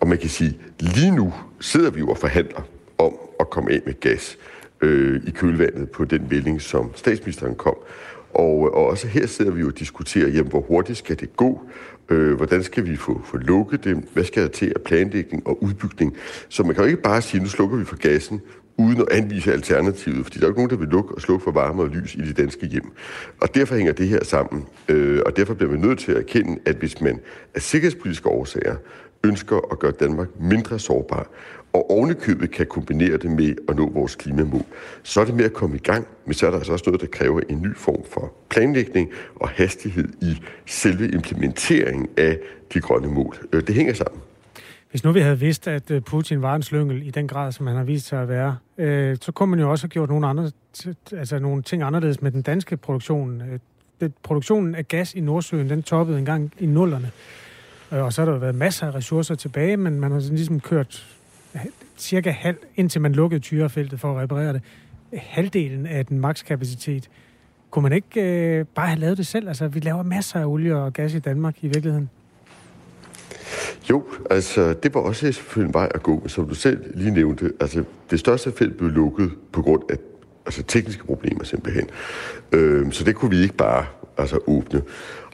Og 0.00 0.08
man 0.08 0.18
kan 0.18 0.28
sige, 0.28 0.58
lige 0.80 1.10
nu 1.16 1.34
sidder 1.60 1.90
vi 1.90 2.00
jo 2.00 2.08
og 2.08 2.18
forhandler 2.18 2.60
om 2.98 3.12
at 3.40 3.50
komme 3.50 3.72
af 3.72 3.80
med 3.86 4.00
gas 4.00 4.38
øh, 4.80 5.20
i 5.26 5.30
kølvandet 5.30 5.90
på 5.90 6.04
den 6.04 6.26
melding, 6.30 6.62
som 6.62 6.90
statsministeren 6.94 7.54
kom. 7.54 7.76
Og, 8.34 8.66
øh, 8.66 8.72
og 8.72 8.86
også 8.86 9.06
her 9.06 9.26
sidder 9.26 9.50
vi 9.50 9.60
jo 9.60 9.66
og 9.66 9.78
diskuterer, 9.78 10.28
jamen, 10.28 10.50
hvor 10.50 10.60
hurtigt 10.60 10.98
skal 10.98 11.20
det 11.20 11.36
gå? 11.36 11.60
Øh, 12.08 12.34
hvordan 12.34 12.62
skal 12.62 12.86
vi 12.86 12.96
få, 12.96 13.20
få 13.24 13.36
lukket 13.36 13.84
det? 13.84 14.04
Hvad 14.12 14.24
skal 14.24 14.42
der 14.42 14.48
til 14.48 14.72
af 14.76 14.82
planlægning 14.82 15.46
og 15.46 15.62
udbygning? 15.62 16.16
Så 16.48 16.62
man 16.62 16.74
kan 16.74 16.84
jo 16.84 16.90
ikke 16.90 17.02
bare 17.02 17.22
sige, 17.22 17.42
nu 17.42 17.48
slukker 17.48 17.76
vi 17.76 17.84
for 17.84 17.96
gassen, 17.96 18.40
uden 18.76 19.00
at 19.00 19.08
anvise 19.10 19.52
alternativet, 19.52 20.24
fordi 20.24 20.38
der 20.38 20.44
er 20.44 20.48
jo 20.48 20.52
ikke 20.52 20.60
nogen, 20.60 20.70
der 20.70 20.76
vil 20.76 20.88
lukke 20.88 21.14
og 21.14 21.20
slukke 21.20 21.44
for 21.44 21.50
varme 21.50 21.82
og 21.82 21.88
lys 21.88 22.14
i 22.14 22.18
de 22.18 22.32
danske 22.32 22.66
hjem. 22.66 22.92
Og 23.40 23.54
derfor 23.54 23.74
hænger 23.74 23.92
det 23.92 24.08
her 24.08 24.24
sammen, 24.24 24.64
øh, 24.88 25.22
og 25.26 25.36
derfor 25.36 25.54
bliver 25.54 25.70
vi 25.70 25.78
nødt 25.78 25.98
til 25.98 26.12
at 26.12 26.18
erkende, 26.18 26.58
at 26.66 26.76
hvis 26.76 27.00
man 27.00 27.20
af 27.54 27.62
sikkerhedspolitiske 27.62 28.28
årsager 28.28 28.76
ønsker 29.24 29.72
at 29.72 29.78
gøre 29.78 29.92
Danmark 29.92 30.28
mindre 30.40 30.78
sårbar, 30.78 31.28
og 31.72 31.90
ovenikøbet 31.90 32.50
kan 32.50 32.66
kombinere 32.66 33.16
det 33.16 33.30
med 33.30 33.54
at 33.68 33.76
nå 33.76 33.90
vores 33.90 34.14
klimamål, 34.14 34.64
så 35.02 35.20
er 35.20 35.24
det 35.24 35.34
med 35.34 35.44
at 35.44 35.52
komme 35.52 35.76
i 35.76 35.78
gang, 35.78 36.06
men 36.24 36.34
så 36.34 36.46
er 36.46 36.50
der 36.50 36.58
altså 36.58 36.72
også 36.72 36.84
noget, 36.86 37.00
der 37.00 37.06
kræver 37.06 37.40
en 37.48 37.62
ny 37.62 37.76
form 37.76 38.04
for 38.10 38.32
planlægning 38.50 39.10
og 39.34 39.48
hastighed 39.48 40.08
i 40.22 40.42
selve 40.66 41.10
implementeringen 41.10 42.08
af 42.16 42.38
de 42.74 42.80
grønne 42.80 43.08
mål. 43.08 43.36
Øh, 43.52 43.66
det 43.66 43.74
hænger 43.74 43.94
sammen. 43.94 44.20
Hvis 44.90 45.04
nu 45.04 45.12
vi 45.12 45.20
havde 45.20 45.38
vidst, 45.38 45.68
at 45.68 45.90
øh, 45.90 46.02
Putin 46.02 46.42
var 46.42 46.54
en 46.54 46.62
slyngel 46.62 47.06
i 47.06 47.10
den 47.10 47.28
grad, 47.28 47.52
som 47.52 47.66
han 47.66 47.76
har 47.76 47.84
vist 47.84 48.06
sig 48.06 48.22
at 48.22 48.28
være, 48.28 48.56
øh, 48.78 49.16
så 49.20 49.32
kunne 49.32 49.50
man 49.50 49.60
jo 49.60 49.70
også 49.70 49.84
have 49.84 49.90
gjort 49.90 50.08
nogle, 50.08 50.26
andre, 50.26 50.50
altså 51.12 51.38
nogle 51.38 51.62
ting 51.62 51.82
anderledes 51.82 52.22
med 52.22 52.30
den 52.30 52.42
danske 52.42 52.76
produktion. 52.76 53.42
Øh, 53.42 53.58
produktionen 54.22 54.74
af 54.74 54.88
gas 54.88 55.14
i 55.14 55.20
Nordsøen, 55.20 55.70
den 55.70 55.82
toppede 55.82 56.18
engang 56.18 56.52
i 56.58 56.66
nullerne. 56.66 57.10
Og 58.02 58.12
så 58.12 58.24
har 58.24 58.32
der 58.32 58.38
været 58.38 58.54
masser 58.54 58.86
af 58.86 58.94
ressourcer 58.94 59.34
tilbage, 59.34 59.76
men 59.76 60.00
man 60.00 60.12
har 60.12 60.20
ligesom 60.20 60.60
kørt 60.60 61.06
cirka 61.96 62.30
halv, 62.30 62.56
indtil 62.76 63.00
man 63.00 63.12
lukkede 63.12 63.40
tyrefeltet 63.40 64.00
for 64.00 64.12
at 64.12 64.22
reparere 64.22 64.52
det, 64.52 64.62
halvdelen 65.12 65.86
af 65.86 66.06
den 66.06 66.20
makskapacitet. 66.20 67.10
Kunne 67.70 67.82
man 67.82 67.92
ikke 67.92 68.22
øh, 68.22 68.64
bare 68.74 68.86
have 68.86 69.00
lavet 69.00 69.18
det 69.18 69.26
selv? 69.26 69.48
Altså, 69.48 69.68
vi 69.68 69.80
laver 69.80 70.02
masser 70.02 70.40
af 70.40 70.44
olie 70.44 70.76
og 70.76 70.92
gas 70.92 71.14
i 71.14 71.18
Danmark 71.18 71.54
i 71.60 71.66
virkeligheden. 71.66 72.10
Jo, 73.90 74.04
altså 74.30 74.74
det 74.82 74.94
var 74.94 75.00
også 75.00 75.32
selvfølgelig 75.32 75.68
en 75.68 75.74
vej 75.74 75.88
at 75.94 76.02
gå, 76.02 76.28
som 76.28 76.48
du 76.48 76.54
selv 76.54 76.92
lige 76.94 77.10
nævnte. 77.10 77.52
Altså 77.60 77.84
det 78.10 78.20
største 78.20 78.52
felt 78.52 78.76
blev 78.76 78.90
lukket 78.90 79.30
på 79.52 79.62
grund 79.62 79.82
af 79.90 79.96
altså, 80.46 80.62
tekniske 80.62 81.04
problemer 81.04 81.44
simpelthen. 81.44 81.88
Øh, 82.52 82.92
så 82.92 83.04
det 83.04 83.14
kunne 83.14 83.30
vi 83.30 83.42
ikke 83.42 83.54
bare 83.54 83.86
altså, 84.18 84.38
åbne. 84.46 84.82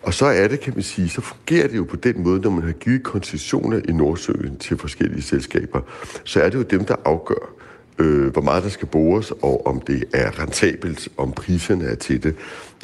Og 0.03 0.15
så 0.15 0.27
er 0.27 0.49
det, 0.49 0.61
kan 0.61 0.73
man 0.75 0.83
sige, 0.83 1.09
så 1.09 1.21
fungerer 1.21 1.69
det 1.69 1.77
jo 1.77 1.85
på 1.85 1.97
den 1.97 2.23
måde, 2.23 2.41
når 2.41 2.51
man 2.51 2.63
har 2.63 2.73
givet 2.73 3.03
koncessioner 3.03 3.81
i 3.89 3.93
Nordsøen 3.93 4.57
til 4.57 4.79
forskellige 4.79 5.23
selskaber, 5.23 5.81
så 6.25 6.43
er 6.43 6.49
det 6.49 6.59
jo 6.59 6.63
dem, 6.63 6.85
der 6.85 6.97
afgør, 7.05 7.55
øh, 7.99 8.33
hvor 8.33 8.43
meget 8.43 8.63
der 8.63 8.69
skal 8.69 8.89
bores, 8.89 9.31
og 9.31 9.67
om 9.67 9.81
det 9.81 10.05
er 10.15 10.43
rentabelt, 10.43 11.09
om 11.17 11.33
priserne 11.33 11.85
er 11.85 11.95
til 11.95 12.23
det. 12.23 12.35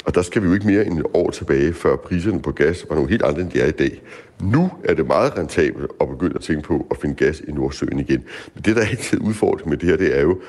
Og 0.05 0.15
der 0.15 0.21
skal 0.21 0.41
vi 0.41 0.47
jo 0.47 0.53
ikke 0.53 0.67
mere 0.67 0.85
end 0.85 0.99
et 0.99 1.05
år 1.13 1.29
tilbage, 1.29 1.73
før 1.73 1.95
priserne 1.95 2.41
på 2.41 2.51
gas 2.51 2.85
var 2.89 2.95
nogle 2.95 3.09
helt 3.09 3.21
andre, 3.21 3.41
end 3.41 3.51
de 3.51 3.61
er 3.61 3.67
i 3.67 3.71
dag. 3.71 4.01
Nu 4.41 4.71
er 4.83 4.93
det 4.93 5.07
meget 5.07 5.37
rentabelt 5.37 5.91
at 6.01 6.09
begynde 6.09 6.35
at 6.35 6.41
tænke 6.41 6.61
på 6.61 6.87
at 6.91 6.97
finde 6.97 7.15
gas 7.15 7.41
i 7.47 7.51
Nordsøen 7.51 7.99
igen. 7.99 8.23
Men 8.55 8.63
det, 8.65 8.75
der 8.75 8.81
er 8.81 8.87
altid 8.87 9.21
udfordring 9.21 9.69
med 9.69 9.77
det 9.77 9.89
her, 9.89 9.97
det 9.97 10.17
er 10.17 10.21
jo, 10.21 10.39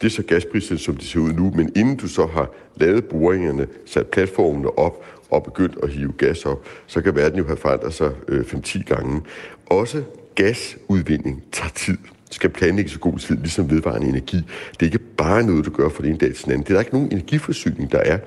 det 0.00 0.06
er 0.06 0.10
så 0.10 0.22
gaspriserne, 0.22 0.78
som 0.78 0.96
de 0.96 1.04
ser 1.06 1.20
ud 1.20 1.32
nu, 1.32 1.52
men 1.54 1.72
inden 1.76 1.96
du 1.96 2.08
så 2.08 2.26
har 2.26 2.50
lavet 2.76 3.04
boringerne, 3.04 3.66
sat 3.86 4.06
platformene 4.06 4.78
op 4.78 5.04
og 5.36 5.44
begyndt 5.44 5.76
at 5.82 5.88
hive 5.88 6.12
gas 6.18 6.46
op, 6.46 6.66
så 6.86 7.00
kan 7.00 7.16
verden 7.16 7.38
jo 7.38 7.46
have 7.46 7.56
forandret 7.56 7.94
sig 7.94 8.10
øh, 8.28 8.40
5-10 8.40 8.82
gange. 8.82 9.22
Også 9.66 10.02
gasudvinding 10.34 11.42
tager 11.52 11.70
tid 11.74 11.98
skal 12.30 12.50
planlægge 12.50 12.90
så 12.90 12.98
god 12.98 13.18
tid, 13.18 13.36
ligesom 13.36 13.70
vedvarende 13.70 14.08
energi. 14.08 14.36
Det 14.72 14.80
er 14.80 14.86
ikke 14.86 14.98
bare 14.98 15.42
noget, 15.42 15.64
du 15.64 15.70
gør 15.70 15.88
fra 15.88 16.02
den 16.02 16.10
ene 16.10 16.18
dag 16.18 16.34
til 16.34 16.44
den 16.44 16.52
anden. 16.52 16.64
Det 16.64 16.70
er 16.70 16.74
der 16.74 16.80
ikke 16.80 16.94
nogen 16.94 17.12
energiforsyning, 17.12 17.92
der 17.92 17.98
er. 17.98 18.18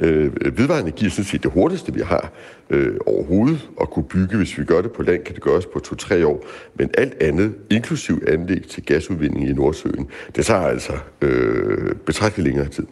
Øh, 0.00 0.58
vedvarende 0.58 0.88
energi 0.88 1.06
er 1.06 1.10
sådan 1.10 1.24
set 1.24 1.42
det 1.42 1.50
hurtigste, 1.50 1.94
vi 1.94 2.00
har 2.00 2.32
øh, 2.70 2.96
overhovedet 3.06 3.68
at 3.80 3.90
kunne 3.90 4.04
bygge. 4.04 4.36
Hvis 4.36 4.58
vi 4.58 4.64
gør 4.64 4.80
det 4.80 4.92
på 4.92 5.02
land, 5.02 5.24
kan 5.24 5.34
det 5.34 5.42
gøres 5.42 5.66
på 5.66 5.78
to-tre 5.78 6.26
år. 6.26 6.44
Men 6.74 6.90
alt 6.98 7.22
andet, 7.22 7.54
inklusiv 7.70 8.22
anlæg 8.28 8.62
til 8.68 8.84
gasudvinding 8.84 9.48
i 9.48 9.52
Nordsøen, 9.52 10.08
det 10.36 10.46
tager 10.46 10.60
altså 10.60 10.92
øh, 11.22 11.94
betragteligt 11.94 12.44
længere 12.44 12.68
tid. 12.68 12.86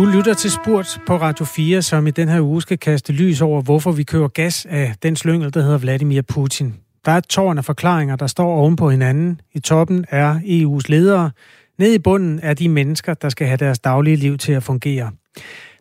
Du 0.00 0.04
lytter 0.04 0.34
til 0.34 0.50
Spurt 0.50 1.00
på 1.06 1.16
Radio 1.16 1.44
4, 1.44 1.82
som 1.82 2.06
i 2.06 2.10
den 2.10 2.28
her 2.28 2.40
uge 2.40 2.62
skal 2.62 2.78
kaste 2.78 3.12
lys 3.12 3.40
over, 3.40 3.62
hvorfor 3.62 3.92
vi 3.92 4.02
kører 4.02 4.28
gas 4.28 4.66
af 4.70 4.94
den 5.02 5.16
slyngel, 5.16 5.54
der 5.54 5.62
hedder 5.62 5.78
Vladimir 5.78 6.22
Putin. 6.22 6.74
Der 7.04 7.12
er 7.12 7.16
et 7.16 7.26
tårn 7.26 7.58
af 7.58 7.64
forklaringer, 7.64 8.16
der 8.16 8.26
står 8.26 8.52
oven 8.52 8.76
på 8.76 8.90
hinanden. 8.90 9.40
I 9.52 9.60
toppen 9.60 10.04
er 10.08 10.34
EU's 10.34 10.84
ledere. 10.88 11.30
Nede 11.78 11.94
i 11.94 11.98
bunden 11.98 12.40
er 12.42 12.54
de 12.54 12.68
mennesker, 12.68 13.14
der 13.14 13.28
skal 13.28 13.46
have 13.46 13.56
deres 13.56 13.78
daglige 13.78 14.16
liv 14.16 14.38
til 14.38 14.52
at 14.52 14.62
fungere. 14.62 15.10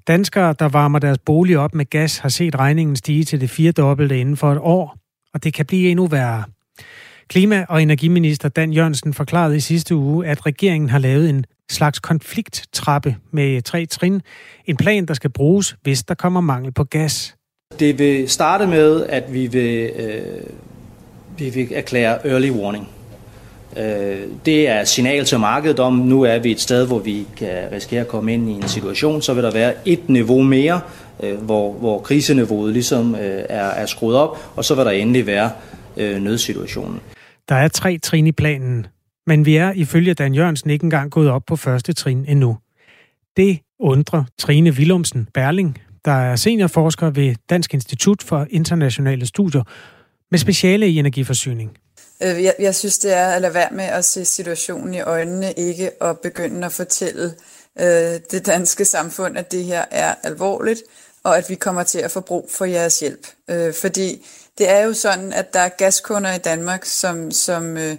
Danskere, 0.07 0.55
der 0.59 0.69
varmer 0.69 0.99
deres 0.99 1.17
bolig 1.17 1.57
op 1.57 1.75
med 1.75 1.85
gas, 1.85 2.17
har 2.17 2.29
set 2.29 2.55
regningen 2.55 2.95
stige 2.95 3.23
til 3.23 3.41
det 3.41 3.49
firedobbelte 3.49 4.19
inden 4.19 4.37
for 4.37 4.51
et 4.51 4.59
år, 4.61 4.97
og 5.33 5.43
det 5.43 5.53
kan 5.53 5.65
blive 5.65 5.89
endnu 5.89 6.07
værre. 6.07 6.43
Klima- 7.27 7.65
og 7.69 7.81
energiminister 7.81 8.49
Dan 8.49 8.73
Jørgensen 8.73 9.13
forklarede 9.13 9.57
i 9.57 9.59
sidste 9.59 9.95
uge, 9.95 10.27
at 10.27 10.45
regeringen 10.45 10.89
har 10.89 10.99
lavet 10.99 11.29
en 11.29 11.45
slags 11.69 11.99
konflikttrappe 11.99 13.15
med 13.31 13.61
tre 13.61 13.85
trin. 13.85 14.21
En 14.65 14.77
plan, 14.77 15.05
der 15.05 15.13
skal 15.13 15.29
bruges, 15.29 15.75
hvis 15.83 16.03
der 16.03 16.13
kommer 16.13 16.41
mangel 16.41 16.71
på 16.71 16.83
gas. 16.83 17.35
Det 17.79 17.99
vil 17.99 18.29
starte 18.29 18.67
med, 18.67 19.05
at 19.05 19.33
vi 19.33 19.47
vil, 19.47 19.89
øh, 19.95 20.43
vi 21.37 21.49
vil 21.49 21.67
erklære 21.73 22.27
early 22.27 22.49
warning. 22.49 22.89
Øh, 23.77 24.17
det 24.45 24.67
er 24.67 24.81
et 24.81 24.87
signal 24.87 25.25
til 25.25 25.39
markedet 25.39 25.79
om, 25.79 25.93
nu 25.93 26.21
er 26.21 26.39
vi 26.39 26.51
et 26.51 26.59
sted, 26.59 26.87
hvor 26.87 26.99
vi 26.99 27.27
kan 27.37 27.71
risikere 27.71 28.01
at 28.01 28.07
komme 28.07 28.33
ind 28.33 28.49
i 28.49 28.53
en 28.53 28.67
situation, 28.67 29.21
så 29.21 29.33
vil 29.33 29.43
der 29.43 29.51
være 29.51 29.73
et 29.85 30.09
niveau 30.09 30.41
mere, 30.41 30.81
øh, 31.23 31.37
hvor, 31.37 31.73
hvor 31.73 31.99
kriseniveauet 31.99 32.73
ligesom 32.73 33.15
øh, 33.15 33.43
er, 33.49 33.65
er 33.65 33.85
skruet 33.85 34.15
op, 34.15 34.37
og 34.55 34.65
så 34.65 34.75
vil 34.75 34.85
der 34.85 34.91
endelig 34.91 35.25
være 35.27 35.51
øh, 35.97 36.21
nødsituationen. 36.21 36.99
Der 37.49 37.55
er 37.55 37.67
tre 37.67 37.97
trin 37.97 38.27
i 38.27 38.31
planen, 38.31 38.87
men 39.27 39.45
vi 39.45 39.55
er 39.55 39.71
ifølge 39.71 40.13
Dan 40.13 40.33
Jørgensen 40.33 40.69
ikke 40.69 40.83
engang 40.83 41.11
gået 41.11 41.29
op 41.29 41.43
på 41.47 41.55
første 41.55 41.93
trin 41.93 42.25
endnu. 42.27 42.57
Det 43.37 43.59
undrer 43.79 44.23
Trine 44.37 44.71
Willumsen 44.71 45.27
Berling, 45.33 45.81
der 46.05 46.11
er 46.11 46.35
seniorforsker 46.35 47.09
ved 47.09 47.35
Dansk 47.49 47.73
Institut 47.73 48.23
for 48.23 48.47
Internationale 48.49 49.25
Studier 49.25 49.63
med 50.31 50.39
speciale 50.39 50.87
i 50.87 50.99
energiforsyning. 50.99 51.77
Øh, 52.23 52.43
jeg, 52.43 52.55
jeg 52.59 52.75
synes, 52.75 52.97
det 52.97 53.13
er 53.17 53.27
at 53.27 53.41
lade 53.41 53.53
være 53.53 53.69
med 53.71 53.85
at 53.85 54.05
se 54.05 54.25
situationen 54.25 54.93
i 54.93 55.01
øjnene, 55.01 55.53
ikke 55.57 56.03
at 56.03 56.19
begynde 56.19 56.65
at 56.65 56.71
fortælle 56.71 57.33
øh, 57.79 58.19
det 58.31 58.45
danske 58.45 58.85
samfund, 58.85 59.37
at 59.37 59.51
det 59.51 59.63
her 59.63 59.85
er 59.91 60.15
alvorligt, 60.23 60.81
og 61.23 61.37
at 61.37 61.49
vi 61.49 61.55
kommer 61.55 61.83
til 61.83 61.99
at 61.99 62.11
få 62.11 62.19
brug 62.19 62.49
for 62.51 62.65
jeres 62.65 62.99
hjælp. 62.99 63.27
Øh, 63.49 63.73
fordi 63.73 64.25
det 64.57 64.69
er 64.69 64.83
jo 64.83 64.93
sådan, 64.93 65.33
at 65.33 65.53
der 65.53 65.59
er 65.59 65.69
gaskunder 65.69 66.33
i 66.33 66.37
Danmark, 66.37 66.85
som, 66.85 67.31
som, 67.31 67.77
øh, 67.77 67.95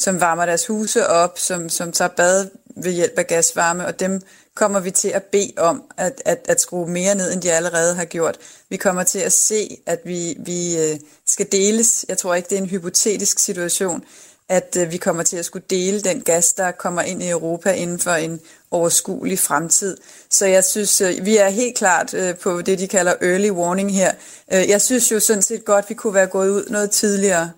som 0.00 0.20
varmer 0.20 0.46
deres 0.46 0.66
huse 0.66 1.06
op, 1.06 1.38
som, 1.38 1.68
som 1.68 1.92
tager 1.92 2.08
bad 2.08 2.48
ved 2.76 2.92
hjælp 2.92 3.18
af 3.18 3.26
gasvarme, 3.26 3.86
og 3.86 4.00
dem 4.00 4.20
kommer 4.54 4.80
vi 4.80 4.90
til 4.90 5.08
at 5.08 5.22
bede 5.22 5.52
om 5.56 5.82
at, 5.96 6.22
at, 6.24 6.38
at 6.48 6.60
skrue 6.60 6.90
mere 6.90 7.14
ned, 7.14 7.32
end 7.32 7.42
de 7.42 7.52
allerede 7.52 7.94
har 7.94 8.04
gjort. 8.04 8.38
Vi 8.68 8.76
kommer 8.76 9.02
til 9.02 9.18
at 9.18 9.32
se, 9.32 9.78
at 9.86 10.00
vi, 10.04 10.36
vi 10.38 10.78
øh, 10.78 10.98
skal 11.26 11.46
deles. 11.52 12.04
Jeg 12.08 12.18
tror 12.18 12.34
ikke, 12.34 12.48
det 12.48 12.58
er 12.58 12.62
en 12.62 12.68
hypotetisk 12.68 13.38
situation, 13.38 14.04
at 14.48 14.76
øh, 14.80 14.92
vi 14.92 14.96
kommer 14.96 15.22
til 15.22 15.36
at 15.36 15.44
skulle 15.44 15.64
dele 15.70 16.00
den 16.00 16.20
gas, 16.20 16.52
der 16.52 16.70
kommer 16.70 17.02
ind 17.02 17.22
i 17.22 17.30
Europa 17.30 17.72
inden 17.72 17.98
for 17.98 18.10
en 18.10 18.40
overskuelig 18.70 19.38
fremtid. 19.38 19.96
Så 20.30 20.46
jeg 20.46 20.64
synes, 20.64 21.00
øh, 21.00 21.24
vi 21.24 21.36
er 21.36 21.48
helt 21.48 21.76
klart 21.76 22.14
på 22.42 22.62
det, 22.62 22.78
de 22.78 22.88
kalder 22.88 23.14
early 23.22 23.50
warning 23.50 23.94
her. 23.94 24.12
Jeg 24.50 24.80
synes 24.80 25.12
jo 25.12 25.20
sådan 25.20 25.42
set 25.42 25.64
godt, 25.64 25.88
vi 25.88 25.94
kunne 25.94 26.14
være 26.14 26.26
gået 26.26 26.48
ud 26.48 26.64
noget 26.70 26.90
tidligere 26.90 27.50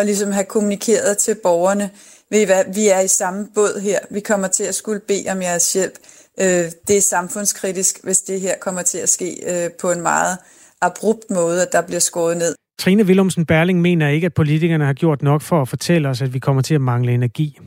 og 0.00 0.06
ligesom 0.06 0.32
have 0.32 0.44
kommunikeret 0.44 1.18
til 1.18 1.34
borgerne, 1.42 1.90
ved 2.30 2.40
I 2.40 2.44
hvad, 2.44 2.64
vi 2.74 2.88
er 2.88 3.00
i 3.00 3.08
samme 3.08 3.48
båd 3.54 3.80
her. 3.80 3.98
Vi 4.10 4.20
kommer 4.20 4.48
til 4.48 4.64
at 4.64 4.74
skulle 4.74 5.00
bede 5.08 5.24
om 5.30 5.42
jeres 5.42 5.72
hjælp. 5.72 5.94
Øh, 6.40 6.64
det 6.88 6.96
er 6.96 7.00
samfundskritisk, 7.00 8.04
hvis 8.04 8.18
det 8.18 8.40
her 8.40 8.54
kommer 8.60 8.82
til 8.82 8.98
at 8.98 9.08
ske 9.08 9.30
øh, 9.46 9.70
på 9.80 9.92
en 9.92 10.00
meget 10.00 10.38
abrupt 10.82 11.30
måde, 11.30 11.62
at 11.62 11.68
der 11.72 11.82
bliver 11.82 12.00
skåret 12.00 12.36
ned. 12.36 12.54
Trine 12.78 13.04
Willumsen 13.04 13.46
Berling 13.46 13.80
mener 13.80 14.08
ikke, 14.08 14.24
at 14.24 14.34
politikerne 14.34 14.84
har 14.84 14.92
gjort 14.92 15.22
nok 15.22 15.42
for 15.42 15.62
at 15.62 15.68
fortælle 15.68 16.08
os, 16.08 16.22
at 16.22 16.34
vi 16.34 16.38
kommer 16.38 16.62
til 16.62 16.74
at 16.74 16.80
mangle 16.80 17.12
energi. 17.12 17.58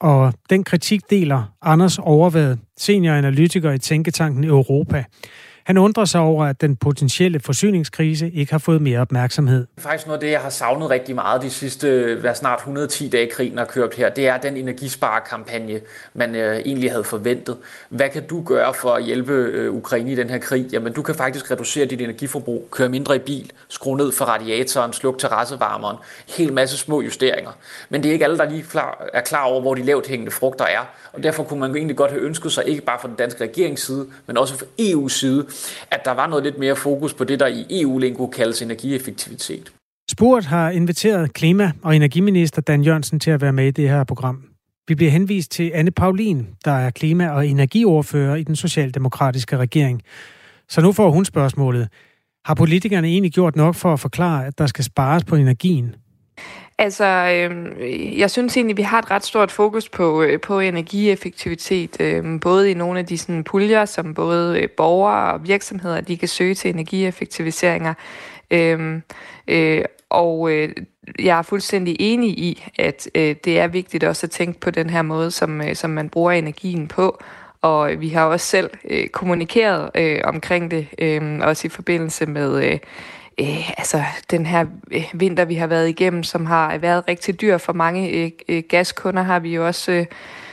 Og 0.00 0.32
den 0.50 0.64
kritik 0.64 1.10
deler 1.10 1.52
Anders 1.62 1.98
Overvad, 1.98 2.56
senioranalytiker 2.78 3.72
i 3.72 3.78
Tænketanken 3.78 4.44
Europa. 4.44 5.04
Han 5.70 5.78
undrer 5.78 6.04
sig 6.04 6.20
over, 6.20 6.44
at 6.44 6.60
den 6.60 6.76
potentielle 6.76 7.40
forsyningskrise 7.40 8.30
ikke 8.30 8.52
har 8.52 8.58
fået 8.58 8.82
mere 8.82 9.00
opmærksomhed. 9.00 9.66
Faktisk 9.78 10.06
noget 10.06 10.18
af 10.18 10.20
det, 10.20 10.30
jeg 10.32 10.40
har 10.40 10.50
savnet 10.50 10.90
rigtig 10.90 11.14
meget 11.14 11.42
de 11.42 11.50
sidste 11.50 12.16
hvad 12.20 12.34
snart 12.34 12.58
110 12.58 13.08
dage, 13.08 13.26
krigen 13.26 13.58
har 13.58 13.64
kørt 13.64 13.94
her, 13.94 14.08
det 14.08 14.28
er 14.28 14.36
den 14.36 14.56
energisparekampagne, 14.56 15.80
man 16.14 16.34
øh, 16.34 16.56
egentlig 16.56 16.90
havde 16.90 17.04
forventet. 17.04 17.56
Hvad 17.88 18.08
kan 18.08 18.26
du 18.26 18.42
gøre 18.42 18.74
for 18.74 18.90
at 18.90 19.04
hjælpe 19.04 19.32
øh, 19.32 19.74
Ukraine 19.74 20.12
i 20.12 20.14
den 20.14 20.30
her 20.30 20.38
krig? 20.38 20.66
Jamen, 20.72 20.92
du 20.92 21.02
kan 21.02 21.14
faktisk 21.14 21.50
reducere 21.50 21.86
dit 21.86 22.00
energiforbrug, 22.00 22.68
køre 22.70 22.88
mindre 22.88 23.16
i 23.16 23.18
bil, 23.18 23.52
skrue 23.68 23.96
ned 23.96 24.12
for 24.12 24.24
radiatoren, 24.24 24.92
slukke 24.92 25.20
terrassevarmeren, 25.20 25.96
helt 26.28 26.52
masse 26.52 26.78
små 26.78 27.00
justeringer. 27.00 27.50
Men 27.88 28.02
det 28.02 28.08
er 28.08 28.12
ikke 28.12 28.24
alle, 28.24 28.38
der 28.38 28.50
lige 28.50 28.64
er 29.12 29.20
klar 29.20 29.44
over, 29.44 29.60
hvor 29.60 29.74
de 29.74 29.82
lavt 29.82 30.06
hængende 30.06 30.32
frugter 30.32 30.64
er. 30.64 30.80
Og 31.12 31.22
derfor 31.22 31.42
kunne 31.42 31.60
man 31.60 31.76
egentlig 31.76 31.96
godt 31.96 32.10
have 32.10 32.22
ønsket 32.22 32.52
sig, 32.52 32.68
ikke 32.68 32.82
bare 32.82 32.98
fra 33.00 33.08
den 33.08 33.16
danske 33.16 33.44
regerings 33.44 33.86
side, 33.86 34.06
men 34.26 34.36
også 34.36 34.58
fra 34.58 34.66
EU's 34.80 35.08
side, 35.08 35.46
at 35.90 36.04
der 36.04 36.10
var 36.10 36.26
noget 36.26 36.44
lidt 36.44 36.58
mere 36.58 36.76
fokus 36.76 37.14
på 37.14 37.24
det, 37.24 37.40
der 37.40 37.46
i 37.46 37.66
EU-lingo 37.70 38.26
kaldes 38.26 38.62
energieffektivitet. 38.62 39.72
Spurt 40.10 40.44
har 40.44 40.70
inviteret 40.70 41.32
klima- 41.32 41.72
og 41.82 41.96
energiminister 41.96 42.62
Dan 42.62 42.82
Jørgensen 42.82 43.20
til 43.20 43.30
at 43.30 43.40
være 43.40 43.52
med 43.52 43.66
i 43.66 43.70
det 43.70 43.88
her 43.88 44.04
program. 44.04 44.44
Vi 44.88 44.94
bliver 44.94 45.10
henvist 45.10 45.50
til 45.50 45.70
Anne 45.74 45.90
Paulin, 45.90 46.46
der 46.64 46.72
er 46.72 46.90
klima- 46.90 47.30
og 47.30 47.46
energiordfører 47.46 48.34
i 48.34 48.42
den 48.42 48.56
socialdemokratiske 48.56 49.56
regering. 49.56 50.02
Så 50.68 50.80
nu 50.80 50.92
får 50.92 51.10
hun 51.10 51.24
spørgsmålet. 51.24 51.88
Har 52.44 52.54
politikerne 52.54 53.08
egentlig 53.08 53.32
gjort 53.32 53.56
nok 53.56 53.74
for 53.74 53.92
at 53.92 54.00
forklare, 54.00 54.46
at 54.46 54.58
der 54.58 54.66
skal 54.66 54.84
spares 54.84 55.24
på 55.24 55.36
energien? 55.36 55.94
Altså, 56.80 57.04
øh, 57.04 58.18
jeg 58.18 58.30
synes 58.30 58.56
egentlig, 58.56 58.76
vi 58.76 58.82
har 58.82 58.98
et 58.98 59.10
ret 59.10 59.24
stort 59.24 59.50
fokus 59.50 59.88
på, 59.88 60.22
øh, 60.22 60.40
på 60.40 60.60
energieffektivitet, 60.60 62.00
øh, 62.00 62.40
både 62.40 62.70
i 62.70 62.74
nogle 62.74 62.98
af 62.98 63.06
de 63.06 63.18
sådan, 63.18 63.44
puljer, 63.44 63.84
som 63.84 64.14
både 64.14 64.60
øh, 64.60 64.68
borgere 64.70 65.32
og 65.32 65.48
virksomheder 65.48 66.00
de 66.00 66.16
kan 66.16 66.28
søge 66.28 66.54
til 66.54 66.70
energieffektiviseringer. 66.70 67.94
Øh, 68.50 69.00
øh, 69.48 69.84
og 70.10 70.52
øh, 70.52 70.68
jeg 71.18 71.38
er 71.38 71.42
fuldstændig 71.42 71.96
enig 72.00 72.38
i, 72.38 72.64
at 72.78 73.08
øh, 73.14 73.36
det 73.44 73.58
er 73.60 73.66
vigtigt 73.66 74.04
også 74.04 74.26
at 74.26 74.30
tænke 74.30 74.60
på 74.60 74.70
den 74.70 74.90
her 74.90 75.02
måde, 75.02 75.30
som, 75.30 75.60
øh, 75.60 75.74
som 75.74 75.90
man 75.90 76.08
bruger 76.08 76.32
energien 76.32 76.88
på. 76.88 77.22
Og 77.62 77.92
øh, 77.92 78.00
vi 78.00 78.08
har 78.08 78.24
også 78.24 78.46
selv 78.46 78.70
øh, 78.90 79.08
kommunikeret 79.08 79.90
øh, 79.94 80.20
omkring 80.24 80.70
det, 80.70 80.86
øh, 80.98 81.38
også 81.42 81.66
i 81.66 81.70
forbindelse 81.70 82.26
med... 82.26 82.64
Øh, 82.64 82.78
øh, 83.40 83.70
altså 83.78 84.02
den 84.30 84.46
her 84.46 84.66
øh, 84.90 85.04
vinter, 85.12 85.44
vi 85.44 85.54
har 85.54 85.66
været 85.66 85.88
igennem, 85.88 86.22
som 86.22 86.46
har 86.46 86.78
været 86.78 87.08
rigtig 87.08 87.40
dyr 87.40 87.58
for 87.58 87.72
mange 87.72 88.10
øh, 88.10 88.30
øh, 88.48 88.62
gaskunder, 88.68 89.22
har 89.22 89.38
vi 89.38 89.54
jo 89.54 89.66
også 89.66 89.92
øh, 89.92 90.06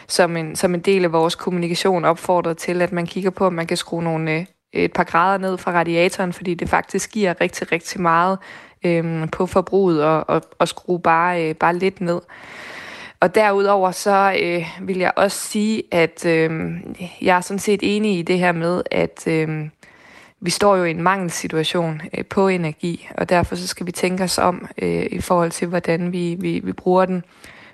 som, 0.07 0.37
en, 0.37 0.55
som 0.55 0.73
en 0.73 0.79
del 0.79 1.03
af 1.03 1.11
vores 1.11 1.35
kommunikation 1.35 2.05
opfordret 2.05 2.57
til, 2.57 2.81
at 2.81 2.91
man 2.91 3.05
kigger 3.05 3.29
på, 3.29 3.45
om 3.45 3.53
man 3.53 3.67
kan 3.67 3.77
skrue 3.77 4.03
nogle, 4.03 4.31
øh, 4.31 4.45
et 4.73 4.93
par 4.93 5.03
grader 5.03 5.37
ned 5.37 5.57
fra 5.57 5.71
radiatoren, 5.71 6.33
fordi 6.33 6.53
det 6.53 6.69
faktisk 6.69 7.11
giver 7.11 7.41
rigtig, 7.41 7.71
rigtig 7.71 8.01
meget 8.01 8.37
øh, 8.85 9.29
på 9.31 9.45
forbruget 9.45 10.03
og, 10.03 10.29
og, 10.29 10.41
og 10.59 10.67
skrue 10.67 10.99
bare, 10.99 11.49
øh, 11.49 11.55
bare 11.55 11.75
lidt 11.75 12.01
ned. 12.01 12.21
Og 13.19 13.35
derudover 13.35 13.91
så 13.91 14.35
øh, 14.41 14.87
vil 14.87 14.97
jeg 14.97 15.11
også 15.15 15.37
sige, 15.37 15.83
at 15.91 16.25
øh, 16.25 16.71
jeg 17.21 17.37
er 17.37 17.41
sådan 17.41 17.59
set 17.59 17.79
enig 17.83 18.19
i 18.19 18.21
det 18.21 18.39
her 18.39 18.51
med, 18.51 18.81
at 18.91 19.27
øh, 19.27 19.69
vi 20.39 20.49
står 20.49 20.75
jo 20.75 20.83
i 20.83 20.91
en 20.91 21.01
mangelsituation 21.01 22.01
øh, 22.17 22.25
på 22.25 22.47
energi, 22.47 23.09
og 23.17 23.29
derfor 23.29 23.55
så 23.55 23.67
skal 23.67 23.85
vi 23.85 23.91
tænke 23.91 24.23
os 24.23 24.37
om 24.37 24.67
øh, 24.77 25.05
i 25.11 25.21
forhold 25.21 25.51
til, 25.51 25.67
hvordan 25.67 26.11
vi, 26.11 26.35
vi, 26.39 26.59
vi 26.63 26.71
bruger 26.71 27.05
den 27.05 27.23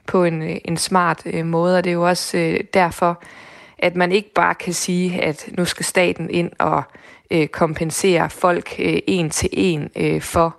på 0.08 0.24
en, 0.24 0.42
øh, 0.42 0.56
en 0.66 0.78
smart 0.78 1.22
øh, 1.26 1.46
måde. 1.46 1.78
Og 1.78 1.84
det 1.84 1.90
er 1.90 1.94
jo 1.94 2.08
også 2.08 2.38
øh, 2.38 2.60
derfor, 2.74 3.24
at 3.78 3.96
man 3.96 4.12
ikke 4.12 4.34
bare 4.34 4.56
kan 4.56 4.74
sige, 4.74 5.22
at 5.22 5.50
nu 5.58 5.66
skal 5.66 5.86
staten 5.86 6.30
ind 6.30 6.52
og 6.60 6.84
øh, 7.32 7.48
kompensere 7.48 8.30
folk 8.30 8.76
øh, 8.80 9.00
en 9.08 9.30
til 9.30 9.50
en 9.52 9.90
øh, 9.96 10.22
for 10.22 10.56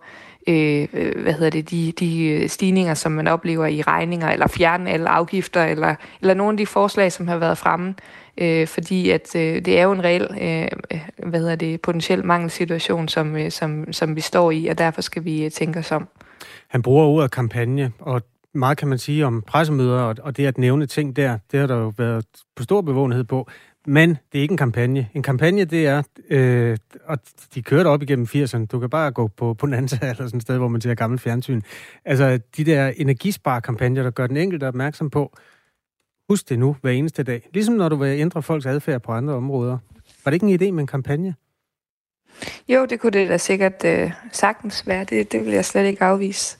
øh, 0.47 0.88
øh 0.93 1.23
hvad 1.23 1.33
hedder 1.33 1.51
det, 1.51 1.71
de, 1.71 1.93
de 1.93 2.27
øh, 2.29 2.49
stigninger, 2.49 2.95
som 2.95 3.12
man 3.12 3.29
oplever 3.29 3.67
i 3.67 3.83
regninger, 3.83 4.31
eller 4.31 4.47
fjerne 4.47 4.90
alle 4.90 5.09
afgifter, 5.09 5.64
eller, 5.64 5.95
eller 6.21 6.35
nogle 6.35 6.53
af 6.53 6.57
de 6.57 6.67
forslag, 6.67 7.12
som 7.12 7.29
har 7.29 7.37
været 7.37 7.59
fremme 7.59 7.95
øh, 8.38 8.66
fordi 8.66 9.11
at 9.11 9.37
øh, 9.37 9.64
det 9.64 9.79
er 9.79 9.83
jo 9.83 9.92
en 9.92 10.05
reel 10.05 10.29
øh, 10.40 10.99
hvad 11.31 11.40
hedder 11.40 11.57
det, 11.57 11.81
potentiel 11.81 12.25
mangelsituation, 12.25 13.09
som, 13.09 13.37
øh, 13.37 13.51
som, 13.51 13.92
som 13.92 14.16
vi 14.16 14.20
står 14.20 14.51
i, 14.51 14.66
og 14.66 14.79
derfor 14.79 15.03
skal 15.03 15.25
vi 15.25 15.44
øh, 15.44 15.51
tænke 15.51 15.79
os 15.79 15.92
om. 15.92 16.09
Han 16.68 16.83
bruger 16.83 17.05
ordet 17.05 17.31
kampagne, 17.31 17.92
og 17.99 18.23
meget 18.55 18.79
kan 18.79 18.88
man 18.88 18.99
sige 18.99 19.27
om 19.27 19.42
pressemøder, 19.42 20.01
og, 20.01 20.16
og 20.23 20.37
det 20.37 20.47
at 20.47 20.59
nævne 20.59 20.87
ting 20.87 21.16
der, 21.16 21.38
det 21.53 21.61
har 21.61 21.66
der 21.66 21.77
jo 21.77 21.92
været 21.99 22.25
på 22.57 22.62
stor 22.62 22.81
bevågenhed 22.81 23.25
på. 23.25 23.49
Men 23.87 24.11
det 24.11 24.38
er 24.38 24.42
ikke 24.42 24.53
en 24.53 24.59
kampagne. 24.59 25.09
En 25.14 25.23
kampagne, 25.23 25.64
det 25.64 25.87
er, 25.87 26.03
øh, 26.31 26.77
og 27.07 27.18
de 27.55 27.62
kørte 27.62 27.87
op 27.88 28.03
igennem 28.03 28.27
80'erne. 28.35 28.66
Du 28.66 28.81
kan 28.81 28.90
bare 28.90 29.11
gå 29.11 29.29
på, 29.29 29.55
på 29.55 29.66
Nanta 29.66 29.99
eller 30.03 30.14
sådan 30.14 30.37
et 30.37 30.42
sted, 30.42 30.59
hvor 30.59 30.68
man 30.68 30.81
ser 30.81 30.94
gammel 30.94 31.18
fjernsyn. 31.18 31.61
Altså, 32.05 32.40
de 32.57 32.64
der 32.64 32.92
energisparkampagner, 32.97 34.03
der 34.03 34.11
gør 34.11 34.27
den 34.27 34.37
enkelte 34.37 34.68
opmærksom 34.68 35.11
på, 35.11 35.37
Husk 36.29 36.49
det 36.49 36.59
nu 36.59 36.77
hver 36.83 36.91
eneste 36.91 37.23
dag. 37.23 37.49
Ligesom 37.53 37.75
når 37.75 37.89
du 37.89 37.97
vil 37.97 38.21
ændre 38.21 38.43
folks 38.43 38.67
adfærd 38.67 39.03
på 39.03 39.13
andre 39.13 39.35
områder. 39.35 39.79
Var 40.25 40.31
det 40.31 40.35
ikke 40.35 40.47
en 40.47 40.61
idé 40.61 40.73
med 40.73 40.81
en 40.81 40.87
kampagne? 40.87 41.35
Jo, 42.69 42.85
det 42.85 43.01
kunne 43.01 43.11
det 43.11 43.29
da 43.29 43.39
sikkert 43.39 43.85
øh, 43.85 44.13
sagtens 44.33 44.87
være. 44.87 45.05
Det, 45.05 45.33
det 45.33 45.45
vil 45.45 45.53
jeg 45.53 45.65
slet 45.65 45.87
ikke 45.87 46.05
afvise. 46.05 46.59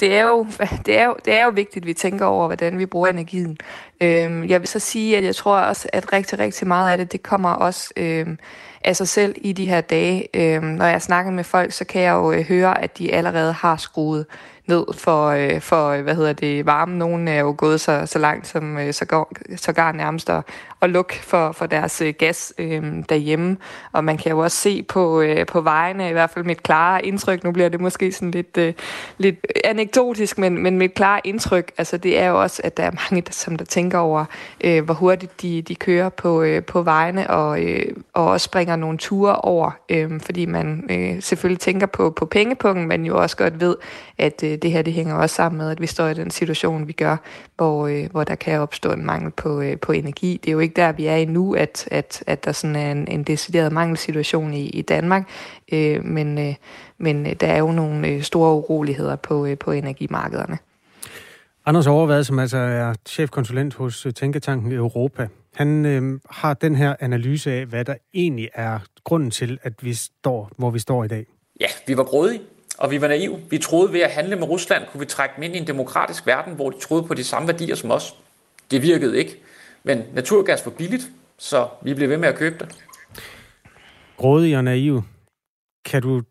Det 0.00 0.16
er, 0.16 0.22
jo, 0.22 0.46
det, 0.86 0.98
er 0.98 1.06
jo, 1.06 1.16
det 1.24 1.34
er 1.34 1.44
jo 1.44 1.50
vigtigt, 1.50 1.82
at 1.82 1.86
vi 1.86 1.94
tænker 1.94 2.26
over, 2.26 2.46
hvordan 2.46 2.78
vi 2.78 2.86
bruger 2.86 3.08
energien. 3.08 3.58
Øhm, 4.00 4.44
jeg 4.44 4.60
vil 4.60 4.68
så 4.68 4.78
sige, 4.78 5.16
at 5.16 5.24
jeg 5.24 5.34
tror 5.34 5.58
også, 5.58 5.88
at 5.92 6.12
rigtig, 6.12 6.38
rigtig 6.38 6.66
meget 6.66 6.92
af 6.92 6.98
det, 6.98 7.12
det 7.12 7.22
kommer 7.22 7.50
også 7.50 7.92
øhm, 7.96 8.38
af 8.84 8.96
sig 8.96 9.08
selv 9.08 9.34
i 9.36 9.52
de 9.52 9.66
her 9.66 9.80
dage. 9.80 10.28
Øhm, 10.34 10.64
når 10.64 10.86
jeg 10.86 11.02
snakker 11.02 11.30
med 11.32 11.44
folk, 11.44 11.72
så 11.72 11.84
kan 11.84 12.02
jeg 12.02 12.12
jo 12.12 12.32
øh, 12.32 12.44
høre, 12.44 12.82
at 12.82 12.98
de 12.98 13.12
allerede 13.12 13.52
har 13.52 13.76
skruet 13.76 14.26
ned 14.66 14.84
for, 14.94 15.26
øh, 15.26 15.60
for 15.60 15.88
øh, 15.88 16.02
hvad 16.02 16.14
hedder 16.14 16.32
det, 16.32 16.66
varme. 16.66 16.98
Nogle 16.98 17.30
er 17.30 17.40
jo 17.40 17.54
gået 17.58 17.80
så, 17.80 18.02
så 18.06 18.18
langt 18.18 18.46
som 18.46 18.78
øh, 18.78 18.92
så, 18.92 19.24
så 19.56 19.72
gar 19.72 19.92
nærmest 19.92 20.30
at, 20.30 20.42
at 20.82 20.90
lukke 20.90 21.14
for, 21.14 21.52
for 21.52 21.66
deres 21.66 22.00
øh, 22.00 22.14
gas 22.18 22.54
øh, 22.58 22.82
derhjemme. 23.08 23.56
Og 23.92 24.04
man 24.04 24.18
kan 24.18 24.32
jo 24.32 24.38
også 24.38 24.56
se 24.56 24.82
på, 24.82 25.20
øh, 25.20 25.46
på 25.46 25.60
vejene, 25.60 26.08
i 26.08 26.12
hvert 26.12 26.30
fald 26.30 26.44
mit 26.44 26.62
klare 26.62 27.06
indtryk, 27.06 27.44
nu 27.44 27.52
bliver 27.52 27.68
det 27.68 27.80
måske 27.80 28.12
sådan 28.12 28.30
lidt, 28.30 28.56
øh, 28.58 28.74
lidt 29.18 29.46
anekdotisk, 29.64 30.38
men, 30.38 30.62
men 30.62 30.78
mit 30.78 30.94
klare 30.94 31.20
indtryk, 31.24 31.72
altså 31.78 31.96
det 31.96 32.18
er 32.18 32.28
jo 32.28 32.42
også, 32.42 32.62
at 32.64 32.76
der 32.76 32.82
er 32.82 32.90
mange, 32.90 33.22
der, 33.22 33.32
som 33.32 33.56
der 33.56 33.64
tænker 33.64 33.98
over, 33.98 34.24
øh, 34.64 34.84
hvor 34.84 34.94
hurtigt 34.94 35.42
de, 35.42 35.62
de 35.62 35.74
kører 35.74 36.08
på, 36.08 36.42
øh, 36.42 36.62
på 36.62 36.82
vejene, 36.82 37.30
og, 37.30 37.64
øh, 37.64 37.86
og 38.12 38.26
også 38.26 38.44
springer 38.44 38.76
nogle 38.76 38.98
ture 38.98 39.36
over, 39.36 39.70
øh, 39.88 40.20
fordi 40.20 40.46
man 40.46 40.86
øh, 40.90 41.22
selvfølgelig 41.22 41.60
tænker 41.60 41.86
på, 41.86 42.10
på 42.10 42.26
pengepunkten, 42.26 42.88
men 42.88 43.04
jo 43.04 43.22
også 43.22 43.36
godt 43.36 43.60
ved, 43.60 43.76
at 44.18 44.42
øh, 44.44 44.55
det 44.56 44.72
her 44.72 44.82
det 44.82 44.92
hænger 44.92 45.14
også 45.14 45.36
sammen 45.36 45.58
med, 45.58 45.70
at 45.70 45.80
vi 45.80 45.86
står 45.86 46.06
i 46.06 46.14
den 46.14 46.30
situation, 46.30 46.88
vi 46.88 46.92
gør, 46.92 47.16
hvor, 47.56 47.86
øh, 47.86 48.10
hvor 48.10 48.24
der 48.24 48.34
kan 48.34 48.60
opstå 48.60 48.92
en 48.92 49.06
mangel 49.06 49.30
på, 49.30 49.60
øh, 49.60 49.78
på 49.78 49.92
energi. 49.92 50.40
Det 50.42 50.48
er 50.48 50.52
jo 50.52 50.58
ikke 50.58 50.74
der, 50.76 50.92
vi 50.92 51.06
er 51.06 51.16
endnu, 51.16 51.54
at, 51.54 51.88
at, 51.90 52.24
at 52.26 52.44
der 52.44 52.52
sådan 52.52 52.76
er 52.76 52.92
en, 52.92 53.08
en 53.08 53.22
decideret 53.22 53.72
mangelsituation 53.72 54.54
i, 54.54 54.68
i 54.68 54.82
Danmark, 54.82 55.28
øh, 55.72 56.04
men, 56.04 56.38
øh, 56.38 56.54
men 56.98 57.24
der 57.24 57.46
er 57.46 57.58
jo 57.58 57.72
nogle 57.72 58.08
øh, 58.08 58.22
store 58.22 58.54
uroligheder 58.54 59.16
på, 59.16 59.46
øh, 59.46 59.58
på 59.58 59.72
energimarkederne. 59.72 60.58
Anders 61.66 61.86
Overvad, 61.86 62.24
som 62.24 62.38
altså 62.38 62.56
er 62.56 62.94
chefkonsulent 63.06 63.74
hos 63.74 64.06
Tænketanken 64.14 64.72
Europa, 64.72 65.28
han 65.54 65.86
øh, 65.86 66.20
har 66.30 66.54
den 66.54 66.76
her 66.76 66.94
analyse 67.00 67.52
af, 67.52 67.66
hvad 67.66 67.84
der 67.84 67.94
egentlig 68.14 68.48
er 68.54 68.78
grunden 69.04 69.30
til, 69.30 69.58
at 69.62 69.72
vi 69.80 69.94
står, 69.94 70.50
hvor 70.56 70.70
vi 70.70 70.78
står 70.78 71.04
i 71.04 71.08
dag. 71.08 71.26
Ja, 71.60 71.66
vi 71.86 71.96
var 71.96 72.04
grådige 72.04 72.40
og 72.78 72.90
vi 72.90 73.00
var 73.00 73.08
naive. 73.08 73.40
Vi 73.50 73.58
troede 73.58 73.92
ved 73.92 74.00
at 74.00 74.10
handle 74.10 74.36
med 74.36 74.48
Rusland, 74.48 74.84
kunne 74.86 75.00
vi 75.00 75.06
trække 75.06 75.32
dem 75.36 75.42
ind 75.42 75.54
i 75.54 75.58
en 75.58 75.66
demokratisk 75.66 76.26
verden, 76.26 76.54
hvor 76.54 76.70
de 76.70 76.78
troede 76.78 77.02
på 77.02 77.14
de 77.14 77.24
samme 77.24 77.48
værdier 77.48 77.74
som 77.74 77.90
os. 77.90 78.16
Det 78.70 78.82
virkede 78.82 79.18
ikke. 79.18 79.36
Men 79.84 80.02
naturgas 80.14 80.66
var 80.66 80.72
billigt, 80.72 81.10
så 81.38 81.68
vi 81.82 81.94
blev 81.94 82.08
ved 82.08 82.16
med 82.16 82.28
at 82.28 82.34
købe 82.34 82.58
det. 82.58 82.84
Grådig 84.16 84.56
og 84.56 84.64
naiv. 84.64 85.02
Kan 85.84 86.02
du 86.02 86.22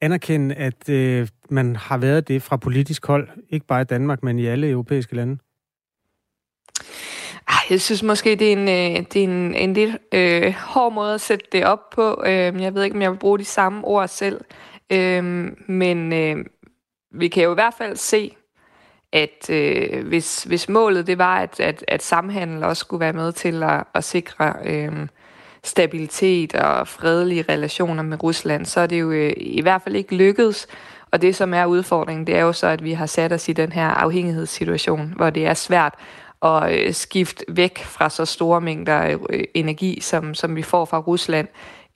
anerkende, 0.00 0.54
at 0.54 0.88
øh, 0.88 1.28
man 1.50 1.76
har 1.76 1.98
været 1.98 2.28
det 2.28 2.42
fra 2.42 2.56
politisk 2.56 3.06
hold, 3.06 3.28
ikke 3.50 3.66
bare 3.66 3.80
i 3.80 3.84
Danmark, 3.84 4.22
men 4.22 4.38
i 4.38 4.46
alle 4.46 4.70
europæiske 4.70 5.16
lande? 5.16 5.38
Jeg 7.70 7.80
synes 7.80 8.02
måske, 8.02 8.36
det 8.36 8.48
er 8.48 8.52
en, 8.52 8.68
øh, 8.68 9.06
det 9.12 9.16
er 9.16 9.24
en, 9.24 9.54
en 9.54 9.74
lidt 9.74 9.96
øh, 10.12 10.54
hård 10.54 10.92
måde 10.92 11.14
at 11.14 11.20
sætte 11.20 11.46
det 11.52 11.64
op 11.64 11.90
på. 11.90 12.22
Øh, 12.26 12.62
jeg 12.62 12.74
ved 12.74 12.84
ikke, 12.84 12.96
om 12.96 13.02
jeg 13.02 13.10
vil 13.10 13.18
bruge 13.18 13.38
de 13.38 13.44
samme 13.44 13.84
ord 13.84 14.08
selv. 14.08 14.40
Øh, 14.40 14.71
Øhm, 14.92 15.64
men 15.66 16.12
øh, 16.12 16.44
vi 17.10 17.28
kan 17.28 17.44
jo 17.44 17.50
i 17.50 17.54
hvert 17.54 17.74
fald 17.78 17.96
se, 17.96 18.36
at 19.12 19.50
øh, 19.50 20.06
hvis, 20.06 20.44
hvis 20.44 20.68
målet 20.68 21.06
det 21.06 21.18
var, 21.18 21.38
at, 21.38 21.60
at, 21.60 21.84
at 21.88 22.02
samhandel 22.02 22.64
også 22.64 22.80
skulle 22.80 23.00
være 23.00 23.12
med 23.12 23.32
til 23.32 23.62
at, 23.62 23.84
at 23.94 24.04
sikre 24.04 24.54
øh, 24.64 25.06
stabilitet 25.64 26.54
og 26.54 26.88
fredelige 26.88 27.44
relationer 27.48 28.02
med 28.02 28.22
Rusland, 28.22 28.66
så 28.66 28.80
er 28.80 28.86
det 28.86 29.00
jo 29.00 29.10
øh, 29.10 29.32
i 29.36 29.60
hvert 29.60 29.82
fald 29.82 29.96
ikke 29.96 30.16
lykkedes. 30.16 30.66
Og 31.10 31.22
det, 31.22 31.36
som 31.36 31.54
er 31.54 31.66
udfordringen, 31.66 32.26
det 32.26 32.36
er 32.36 32.42
jo 32.42 32.52
så, 32.52 32.66
at 32.66 32.84
vi 32.84 32.92
har 32.92 33.06
sat 33.06 33.32
os 33.32 33.48
i 33.48 33.52
den 33.52 33.72
her 33.72 33.88
afhængighedssituation, 33.88 35.12
hvor 35.16 35.30
det 35.30 35.46
er 35.46 35.54
svært 35.54 35.94
at 36.42 36.78
øh, 36.78 36.92
skifte 36.92 37.44
væk 37.48 37.78
fra 37.78 38.10
så 38.10 38.24
store 38.24 38.60
mængder 38.60 39.18
øh, 39.30 39.44
energi, 39.54 40.00
som, 40.00 40.34
som 40.34 40.56
vi 40.56 40.62
får 40.62 40.84
fra 40.84 40.98
Rusland 40.98 41.48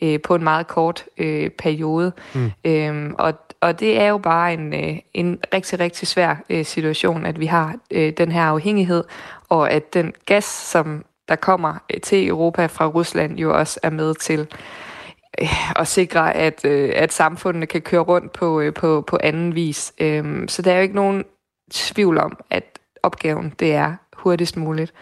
øh, 0.03 0.21
på 0.21 0.35
en 0.35 0.45
meget 0.45 0.67
kort 0.67 1.05
øh, 1.19 1.51
periode. 1.51 2.13
Mm. 2.35 2.51
Øhm, 2.65 3.15
og, 3.19 3.35
og 3.61 3.81
det 3.81 4.01
er 4.01 4.09
jo 4.09 4.19
bare 4.19 4.53
en, 4.53 4.75
øh, 4.75 4.99
en 5.15 5.39
rigtig, 5.55 5.81
rigtig 5.81 6.09
svær 6.09 6.37
øh, 6.51 6.65
situation, 6.65 7.27
at 7.27 7.41
vi 7.41 7.47
har 7.47 7.75
øh, 7.91 8.13
den 8.13 8.33
her 8.33 8.43
afhængighed, 8.43 9.05
og 9.49 9.71
at 9.71 9.95
den 9.95 10.13
gas, 10.27 10.45
som 10.45 11.05
der 11.29 11.37
kommer 11.37 11.75
øh, 11.95 12.01
til 12.01 12.29
Europa 12.29 12.67
fra 12.67 12.87
Rusland, 12.87 13.39
jo 13.39 13.59
også 13.59 13.81
er 13.83 13.91
med 13.91 14.15
til 14.15 14.41
øh, 15.41 15.81
at 15.81 15.89
sikre, 15.89 16.35
at, 16.35 16.65
øh, 16.65 16.93
at 16.95 17.13
samfundene 17.13 17.67
kan 17.67 17.81
køre 17.81 18.01
rundt 18.01 18.33
på, 18.33 18.61
øh, 18.61 18.75
på, 18.75 19.05
på 19.07 19.19
anden 19.23 19.55
vis. 19.55 19.93
Øhm, 20.01 20.49
så 20.49 20.63
der 20.63 20.73
er 20.73 20.77
jo 20.77 20.83
ikke 20.83 20.95
nogen 20.95 21.25
tvivl 21.71 22.19
om, 22.19 22.39
at 22.51 22.65
opgaven 23.03 23.55
det 23.59 23.75
er 23.75 23.95
hurtigst 24.17 24.57
muligt 24.57 24.93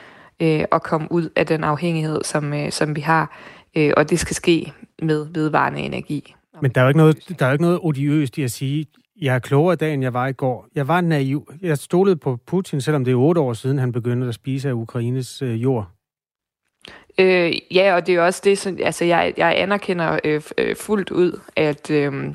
øh, 0.42 0.64
at 0.72 0.82
komme 0.82 1.12
ud 1.12 1.28
af 1.36 1.46
den 1.46 1.64
afhængighed, 1.64 2.24
som, 2.24 2.54
øh, 2.54 2.72
som 2.72 2.96
vi 2.96 3.00
har, 3.00 3.36
øh, 3.76 3.92
og 3.96 4.10
det 4.10 4.18
skal 4.18 4.36
ske 4.36 4.72
med 5.02 5.26
vedvarende 5.34 5.80
energi. 5.80 6.34
Men 6.62 6.70
der 6.70 6.80
er 6.80 6.84
jo 6.84 6.88
ikke 6.88 6.98
noget, 6.98 7.38
der 7.38 7.46
er 7.46 7.50
jo 7.50 7.52
ikke 7.52 7.64
noget 7.64 7.78
odiøst 7.82 8.38
i 8.38 8.42
at 8.42 8.50
sige, 8.50 8.86
jeg 9.20 9.34
er 9.34 9.38
klogere 9.38 9.72
i 9.72 9.76
dag, 9.76 9.94
end 9.94 10.02
jeg 10.02 10.14
var 10.14 10.26
i 10.26 10.32
går. 10.32 10.66
Jeg 10.74 10.88
var 10.88 11.00
naiv. 11.00 11.52
Jeg 11.62 11.78
stolede 11.78 12.16
på 12.16 12.38
Putin, 12.46 12.80
selvom 12.80 13.04
det 13.04 13.12
er 13.12 13.16
otte 13.16 13.40
år 13.40 13.52
siden, 13.52 13.78
han 13.78 13.92
begyndte 13.92 14.26
at 14.26 14.34
spise 14.34 14.68
af 14.68 14.72
Ukraines 14.72 15.42
øh, 15.42 15.62
jord. 15.62 15.88
Øh, 17.18 17.52
ja, 17.74 17.94
og 17.94 18.06
det 18.06 18.14
er 18.14 18.22
også 18.22 18.40
det, 18.44 18.58
som, 18.58 18.78
altså 18.82 19.04
jeg, 19.04 19.34
jeg 19.36 19.54
anerkender 19.56 20.18
øh, 20.24 20.42
øh, 20.58 20.76
fuldt 20.76 21.10
ud, 21.10 21.40
at 21.56 21.90
øh, 21.90 22.34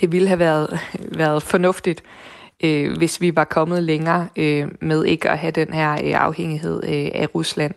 det 0.00 0.12
ville 0.12 0.28
have 0.28 0.38
været, 0.38 0.78
været 1.22 1.42
fornuftigt, 1.42 2.02
øh, 2.64 2.96
hvis 2.96 3.20
vi 3.20 3.36
var 3.36 3.44
kommet 3.44 3.82
længere 3.82 4.28
øh, 4.36 4.68
med 4.80 5.04
ikke 5.04 5.30
at 5.30 5.38
have 5.38 5.50
den 5.50 5.72
her 5.72 5.92
øh, 5.92 6.24
afhængighed 6.24 6.82
øh, 6.84 7.10
af 7.14 7.34
Rusland. 7.34 7.74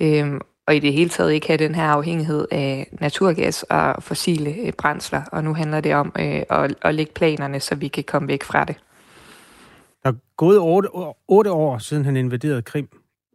Øh, 0.00 0.40
og 0.66 0.76
i 0.76 0.78
det 0.78 0.92
hele 0.92 1.10
taget 1.10 1.32
ikke 1.32 1.46
have 1.46 1.56
den 1.56 1.74
her 1.74 1.86
afhængighed 1.86 2.46
af 2.50 2.88
naturgas 3.00 3.62
og 3.62 4.02
fossile 4.02 4.54
øh, 4.66 4.72
brændsler. 4.72 5.22
Og 5.32 5.44
nu 5.44 5.54
handler 5.54 5.80
det 5.80 5.94
om 5.94 6.12
øh, 6.18 6.42
at, 6.50 6.74
at 6.82 6.94
lægge 6.94 7.12
planerne, 7.12 7.60
så 7.60 7.74
vi 7.74 7.88
kan 7.88 8.04
komme 8.04 8.28
væk 8.28 8.42
fra 8.42 8.64
det. 8.64 8.76
Der 10.02 10.08
er 10.08 10.14
gået 10.36 10.58
otte, 10.58 10.88
otte 11.28 11.52
år 11.52 11.78
siden 11.78 12.04
han 12.04 12.16
invaderede 12.16 12.62
Krim, 12.62 12.88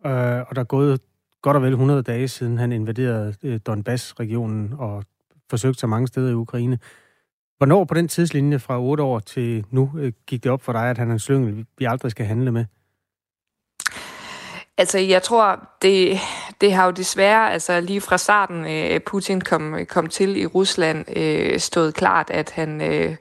øh, 0.05 0.11
og 0.11 0.55
der 0.55 0.59
er 0.59 0.63
gået 0.63 1.01
godt 1.41 1.57
og 1.57 1.63
vel 1.63 1.71
100 1.71 2.03
dage 2.03 2.27
siden 2.27 2.57
han 2.57 2.71
invaderede 2.71 3.35
øh, 3.43 3.59
Donbass-regionen 3.67 4.73
og 4.79 5.03
forsøgte 5.49 5.79
sig 5.79 5.89
mange 5.89 6.07
steder 6.07 6.31
i 6.31 6.33
Ukraine. 6.33 6.79
Hvornår 7.57 7.83
på 7.83 7.93
den 7.93 8.07
tidslinje 8.07 8.59
fra 8.59 8.81
8 8.81 9.03
år 9.03 9.19
til 9.19 9.65
nu 9.71 9.91
øh, 9.97 10.13
gik 10.27 10.43
det 10.43 10.51
op 10.51 10.61
for 10.61 10.73
dig, 10.73 10.89
at 10.89 10.97
han 10.97 11.09
er 11.09 11.13
en 11.13 11.19
slyngel, 11.19 11.65
vi 11.77 11.85
aldrig 11.85 12.11
skal 12.11 12.25
handle 12.25 12.51
med? 12.51 12.65
Altså, 14.77 14.97
jeg 14.97 15.23
tror, 15.23 15.69
det, 15.81 16.17
det 16.61 16.73
har 16.73 16.85
jo 16.85 16.91
desværre, 16.91 17.53
altså 17.53 17.81
lige 17.81 18.01
fra 18.01 18.17
starten, 18.17 18.65
øh, 18.65 18.99
Putin 18.99 19.41
kom, 19.41 19.75
kom 19.89 20.07
til 20.07 20.41
i 20.41 20.45
Rusland, 20.45 21.17
øh, 21.17 21.59
stået 21.59 21.93
klart, 21.93 22.29
at 22.29 22.51
han 22.51 22.81
øh, 22.81 23.15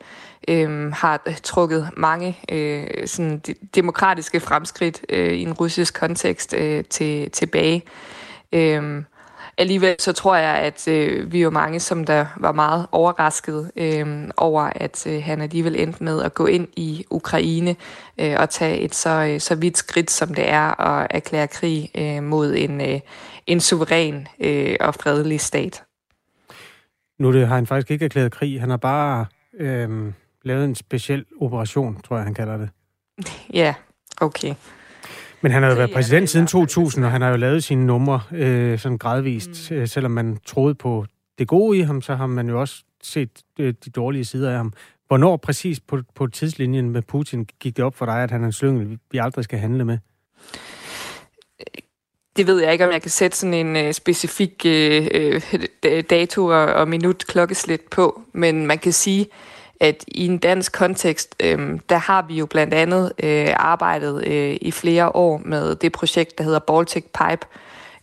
øh, 0.48 0.92
har 0.92 1.20
trukket 1.42 1.90
mange 1.96 2.38
øh, 2.52 3.06
sådan 3.06 3.38
de, 3.38 3.54
demokratiske 3.74 4.40
fremskridt 4.40 5.00
øh, 5.08 5.32
i 5.32 5.42
en 5.42 5.52
russisk 5.52 5.94
kontekst 5.94 6.54
øh, 6.54 6.84
til, 6.84 7.30
tilbage. 7.30 7.82
Øh, 8.52 9.02
alligevel 9.58 9.96
så 9.98 10.12
tror 10.12 10.36
jeg, 10.36 10.54
at 10.54 10.88
øh, 10.88 11.32
vi 11.32 11.42
er 11.42 11.50
mange, 11.50 11.80
som 11.80 12.04
der 12.04 12.26
var 12.36 12.52
meget 12.52 12.86
overrasket 12.92 13.70
øh, 13.76 14.28
over, 14.36 14.62
at 14.62 15.06
øh, 15.06 15.22
han 15.22 15.40
alligevel 15.40 15.76
endte 15.76 16.04
med 16.04 16.22
at 16.22 16.34
gå 16.34 16.46
ind 16.46 16.68
i 16.76 17.04
Ukraine 17.10 17.76
øh, 18.20 18.34
og 18.38 18.50
tage 18.50 18.78
et 18.80 18.94
så, 18.94 19.10
øh, 19.10 19.40
så 19.40 19.54
vidt 19.54 19.78
skridt, 19.78 20.10
som 20.10 20.34
det 20.34 20.48
er 20.48 20.80
at 20.80 21.06
erklære 21.10 21.48
krig 21.48 21.90
øh, 21.94 22.22
mod 22.22 22.54
en, 22.54 22.80
øh, 22.80 23.00
en 23.46 23.60
suveræn 23.60 24.26
øh, 24.40 24.76
og 24.80 24.94
fredelig 24.94 25.40
stat. 25.40 25.82
Nu 27.18 27.32
det, 27.32 27.48
har 27.48 27.54
han 27.54 27.66
faktisk 27.66 27.90
ikke 27.90 28.04
erklæret 28.04 28.32
krig. 28.32 28.60
Han 28.60 28.70
har 28.70 28.76
bare 28.76 29.26
øh, 29.58 30.12
lavet 30.44 30.64
en 30.64 30.74
speciel 30.74 31.24
operation, 31.40 32.00
tror 32.02 32.16
jeg, 32.16 32.24
han 32.24 32.34
kalder 32.34 32.56
det. 32.56 32.68
Ja, 33.52 33.74
okay. 34.20 34.54
Men 35.40 35.52
han 35.52 35.62
har 35.62 35.70
jo 35.70 35.76
været 35.76 35.92
præsident 35.92 36.30
siden 36.30 36.46
2000, 36.46 37.04
og 37.04 37.10
han 37.10 37.22
har 37.22 37.30
jo 37.30 37.36
lavet 37.36 37.64
sine 37.64 37.86
numre 37.86 38.20
øh, 38.32 38.78
sådan 38.78 38.98
gradvist. 38.98 39.70
Mm. 39.70 39.76
Øh, 39.76 39.88
selvom 39.88 40.10
man 40.10 40.38
troede 40.46 40.74
på 40.74 41.06
det 41.38 41.48
gode 41.48 41.78
i 41.78 41.80
ham, 41.80 42.02
så 42.02 42.14
har 42.14 42.26
man 42.26 42.48
jo 42.48 42.60
også 42.60 42.84
set 43.02 43.30
øh, 43.58 43.74
de 43.84 43.90
dårlige 43.90 44.24
sider 44.24 44.50
af 44.50 44.56
ham. 44.56 44.72
Hvornår 45.08 45.36
præcis 45.36 45.80
på, 45.80 46.00
på 46.14 46.26
tidslinjen 46.26 46.90
med 46.90 47.02
Putin 47.02 47.48
gik 47.60 47.76
det 47.76 47.84
op 47.84 47.96
for 47.96 48.06
dig, 48.06 48.22
at 48.22 48.30
han 48.30 48.42
er 48.42 48.46
en 48.46 48.52
slyngel, 48.52 48.98
vi 49.10 49.18
aldrig 49.18 49.44
skal 49.44 49.58
handle 49.58 49.84
med? 49.84 49.98
Det 52.36 52.46
ved 52.46 52.62
jeg 52.62 52.72
ikke, 52.72 52.86
om 52.86 52.92
jeg 52.92 53.02
kan 53.02 53.10
sætte 53.10 53.36
sådan 53.36 53.54
en 53.54 53.76
øh, 53.76 53.92
specifik 53.92 54.62
øh, 54.66 55.40
øh, 55.84 56.04
dato 56.10 56.46
og, 56.46 56.64
og 56.64 56.88
minut 56.88 57.24
klokkeslæt 57.26 57.80
på, 57.90 58.22
men 58.32 58.66
man 58.66 58.78
kan 58.78 58.92
sige, 58.92 59.20
at 59.20 59.28
i 60.08 60.26
en 60.26 60.38
dansk 60.38 60.72
kontekst, 60.72 61.34
øh, 61.42 61.80
der 61.88 61.96
har 61.96 62.24
vi 62.28 62.34
jo 62.34 62.46
blandt 62.46 62.74
andet 62.74 63.12
øh, 63.22 63.48
arbejdet 63.56 64.26
øh, 64.26 64.56
i 64.60 64.70
flere 64.70 65.16
år 65.16 65.40
med 65.44 65.74
det 65.74 65.92
projekt, 65.92 66.38
der 66.38 66.44
hedder 66.44 66.58
Baltic 66.58 67.04
Pipe, 67.04 67.46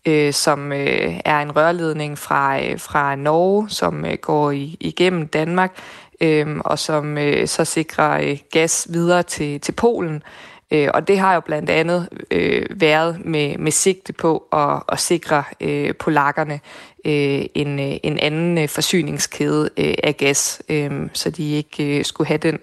øh, 0.06 0.34
som 0.34 0.72
øh, 0.72 1.20
er 1.26 1.42
en 1.42 1.56
rørledning 1.56 2.18
fra, 2.18 2.64
øh, 2.64 2.80
fra 2.80 3.16
Norge, 3.16 3.70
som 3.70 4.06
øh, 4.06 4.18
går 4.22 4.52
i, 4.52 4.78
igennem 4.80 5.28
Danmark, 5.28 5.78
øh, 6.22 6.58
og 6.60 6.80
som 6.80 7.18
øh, 7.18 7.48
så 7.48 7.66
sikrer 7.66 8.30
øh, 8.30 8.38
gas 8.52 8.88
videre 8.90 9.24
til, 9.24 9.62
til 9.62 9.72
Polen. 9.72 10.24
Øh, 10.72 10.90
og 10.94 11.08
det 11.08 11.20
har 11.20 11.34
jo 11.34 11.40
blandt 11.40 11.70
andet 11.70 12.10
øh, 12.32 12.66
været 12.70 13.26
med, 13.26 13.58
med 13.58 13.72
sigte 13.72 14.14
på 14.14 14.44
at, 14.54 14.84
at 14.90 15.00
sikre 15.00 15.44
øh, 15.62 15.96
polakkerne 15.96 16.60
øh, 17.06 17.46
en, 17.56 17.80
øh, 17.80 17.98
en 18.04 18.20
anden 18.20 18.58
øh, 18.58 18.70
forsyningskæde 18.70 19.70
øh, 19.78 19.94
af 20.04 20.18
gas, 20.18 20.62
øh, 20.70 21.10
så 21.14 21.30
de 21.30 21.52
ikke 21.52 21.98
øh, 21.98 22.06
skulle 22.06 22.28
have 22.28 22.38
den 22.38 22.60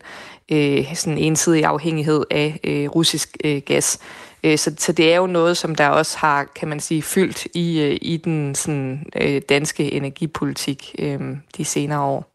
øh, 0.52 0.94
sådan 0.94 1.18
ensidige 1.18 1.66
afhængighed 1.66 2.24
af 2.30 2.60
øh, 2.64 2.88
russisk 2.88 3.36
øh, 3.44 3.62
gas. 3.66 3.98
Øh, 4.44 4.58
så, 4.58 4.74
så 4.78 4.92
det 4.92 5.12
er 5.12 5.16
jo 5.16 5.26
noget, 5.26 5.56
som 5.56 5.74
der 5.74 5.88
også 5.88 6.18
har, 6.18 6.44
kan 6.44 6.68
man 6.68 6.80
sige, 6.80 7.02
fyldt 7.02 7.46
i, 7.54 7.80
øh, 7.80 7.98
i 8.02 8.16
den 8.16 8.54
sådan, 8.54 9.06
øh, 9.20 9.42
danske 9.48 9.92
energipolitik 9.92 10.94
øh, 10.98 11.20
de 11.56 11.64
senere 11.64 12.00
år. 12.00 12.30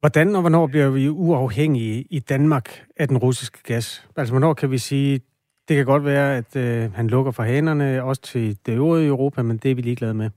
Hvordan 0.00 0.34
og 0.34 0.40
hvornår 0.40 0.66
bliver 0.66 0.90
vi 0.90 1.08
uafhængige 1.08 2.04
i 2.10 2.18
Danmark 2.18 2.82
af 2.96 3.08
den 3.08 3.18
russiske 3.18 3.58
gas? 3.62 4.06
Altså, 4.16 4.32
hvornår 4.32 4.54
kan 4.54 4.70
vi 4.70 4.78
sige, 4.78 5.20
det 5.68 5.76
kan 5.76 5.84
godt 5.84 6.04
være, 6.04 6.36
at 6.36 6.56
øh, 6.56 6.94
han 6.94 7.06
lukker 7.06 7.32
for 7.32 7.42
hanerne 7.42 8.02
også 8.02 8.22
til 8.22 8.58
det 8.66 8.72
øvrige 8.72 9.06
Europa, 9.06 9.42
men 9.42 9.56
det 9.56 9.70
er 9.70 9.74
vi 9.74 9.82
ligeglade 9.82 10.14
med. 10.14 10.30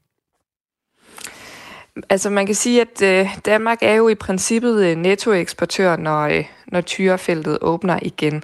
Altså 2.09 2.29
man 2.29 2.45
kan 2.45 2.55
sige, 2.55 2.81
at 2.81 3.01
øh, 3.01 3.38
Danmark 3.45 3.77
er 3.81 3.93
jo 3.93 4.07
i 4.07 4.15
princippet 4.15 4.85
øh, 4.85 4.95
nettoeksportør, 4.95 5.97
når, 5.97 6.21
øh, 6.21 6.45
når 6.67 6.81
tyrefeltet 6.81 7.57
åbner 7.61 7.99
igen. 8.01 8.43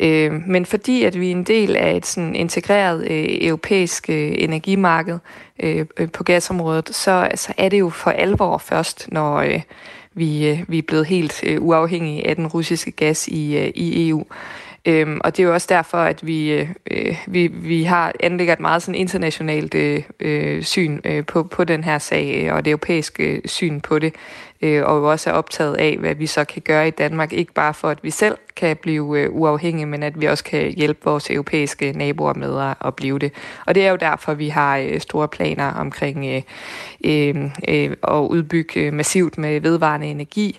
Øh, 0.00 0.32
men 0.32 0.66
fordi 0.66 1.04
at 1.04 1.20
vi 1.20 1.26
er 1.26 1.30
en 1.30 1.44
del 1.44 1.76
af 1.76 1.96
et 1.96 2.06
sådan 2.06 2.34
integreret 2.34 3.10
øh, 3.10 3.26
europæisk 3.48 4.10
øh, 4.10 4.32
energimarked 4.38 5.18
øh, 5.62 5.86
øh 5.96 6.10
på 6.10 6.24
gasområdet, 6.24 6.94
så 6.94 7.10
altså, 7.10 7.52
er 7.56 7.68
det 7.68 7.80
jo 7.80 7.90
for 7.90 8.10
alvor 8.10 8.58
først, 8.58 9.08
når 9.12 9.36
øh, 9.36 9.60
vi, 10.14 10.48
øh, 10.48 10.60
vi 10.68 10.78
er 10.78 10.82
blevet 10.82 11.06
helt 11.06 11.44
øh, 11.46 11.62
uafhængige 11.62 12.26
af 12.26 12.36
den 12.36 12.46
russiske 12.46 12.90
gas 12.90 13.28
i, 13.28 13.56
øh, 13.58 13.72
i 13.74 14.08
EU. 14.08 14.24
Øhm, 14.86 15.20
og 15.24 15.36
det 15.36 15.42
er 15.42 15.46
jo 15.46 15.54
også 15.54 15.66
derfor, 15.70 15.98
at 15.98 16.26
vi, 16.26 16.52
øh, 16.90 17.16
vi, 17.26 17.46
vi 17.46 17.82
har 17.82 18.12
anlægger 18.20 18.52
et 18.52 18.60
meget 18.60 18.82
sådan 18.82 18.94
internationalt 18.94 19.74
øh, 19.74 20.02
øh, 20.20 20.62
syn 20.62 21.00
øh, 21.04 21.26
på, 21.26 21.42
på 21.42 21.64
den 21.64 21.84
her 21.84 21.98
sag, 21.98 22.44
øh, 22.44 22.54
og 22.54 22.64
det 22.64 22.70
europæiske 22.70 23.24
øh, 23.24 23.42
syn 23.44 23.80
på 23.80 23.98
det. 23.98 24.14
øh, 24.62 24.84
og 24.84 24.96
jo 24.98 25.10
også 25.10 25.30
er 25.30 25.34
optaget 25.34 25.74
af, 25.74 25.96
hvad 25.98 26.14
vi 26.14 26.26
så 26.26 26.44
kan 26.44 26.62
gøre 26.62 26.88
i 26.88 26.90
Danmark, 26.90 27.32
ikke 27.32 27.52
bare 27.52 27.74
for, 27.74 27.88
at 27.88 27.98
vi 28.02 28.10
selv 28.10 28.38
kan 28.56 28.76
blive 28.76 29.18
øh, 29.18 29.32
uafhængige, 29.32 29.86
men 29.86 30.02
at 30.02 30.20
vi 30.20 30.26
også 30.26 30.44
kan 30.44 30.72
hjælpe 30.72 31.00
vores 31.04 31.30
europæiske 31.30 31.92
naboer 31.92 32.34
med 32.34 32.60
at, 32.60 32.76
at 32.86 32.96
blive 32.96 33.18
det. 33.18 33.32
Og 33.66 33.74
det 33.74 33.86
er 33.86 33.90
jo 33.90 33.96
derfor, 33.96 34.34
vi 34.34 34.48
har 34.48 34.76
øh, 34.78 35.00
store 35.00 35.28
planer 35.28 35.72
omkring 35.72 36.26
øh, 36.26 36.42
øh, 37.04 37.44
øh, 37.68 37.96
at 38.08 38.18
udbygge 38.18 38.80
øh, 38.80 38.92
massivt 38.92 39.38
med 39.38 39.60
vedvarende 39.60 40.06
energi, 40.06 40.58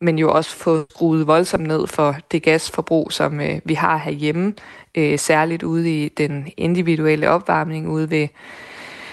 men 0.00 0.18
jo 0.18 0.32
også 0.32 0.56
få 0.56 0.86
skruet 0.90 1.26
voldsomt 1.26 1.66
ned 1.66 1.86
for 1.86 2.16
det 2.32 2.42
gasforbrug, 2.42 3.12
som 3.12 3.40
øh, 3.40 3.60
vi 3.64 3.74
har 3.74 3.96
herhjemme, 3.96 4.54
øh, 4.94 5.18
særligt 5.18 5.62
ude 5.62 6.04
i 6.04 6.08
den 6.08 6.48
individuelle 6.56 7.30
opvarmning 7.30 7.88
ude 7.88 8.10
ved 8.10 8.28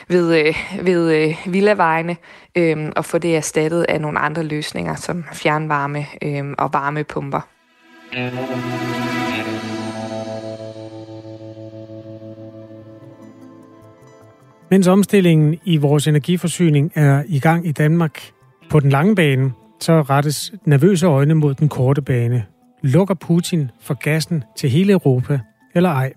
ved, 0.10 0.48
øh, 0.48 0.56
ved 0.86 1.12
øh, 1.12 1.54
villavejene, 1.54 2.18
øh, 2.56 2.92
og 2.96 3.06
få 3.06 3.18
det 3.18 3.36
erstattet 3.36 3.86
af 3.90 4.02
nogle 4.02 4.20
andre 4.20 4.44
løsninger, 4.44 4.96
som 4.96 5.26
fjernvarme 5.34 6.06
øh, 6.22 6.44
og 6.58 6.70
varmepumper. 6.74 7.42
Mens 14.72 14.88
omstillingen 14.88 15.60
i 15.64 15.78
vores 15.78 16.08
energiforsyning 16.08 16.92
er 16.96 17.24
i 17.28 17.40
gang 17.40 17.68
i 17.68 17.72
Danmark 17.72 18.22
på 18.70 18.80
den 18.80 18.90
lange 18.90 19.16
bane, 19.16 19.52
så 19.80 20.02
rettes 20.02 20.54
nervøse 20.66 21.06
øjne 21.06 21.34
mod 21.34 21.54
den 21.54 21.70
korte 21.70 22.02
bane. 22.02 22.46
Lukker 22.82 23.14
Putin 23.16 23.72
for 23.82 23.94
gassen 23.94 24.44
til 24.58 24.70
hele 24.70 24.94
Europa, 24.94 25.40
eller 25.76 25.90
ej? 25.90 26.14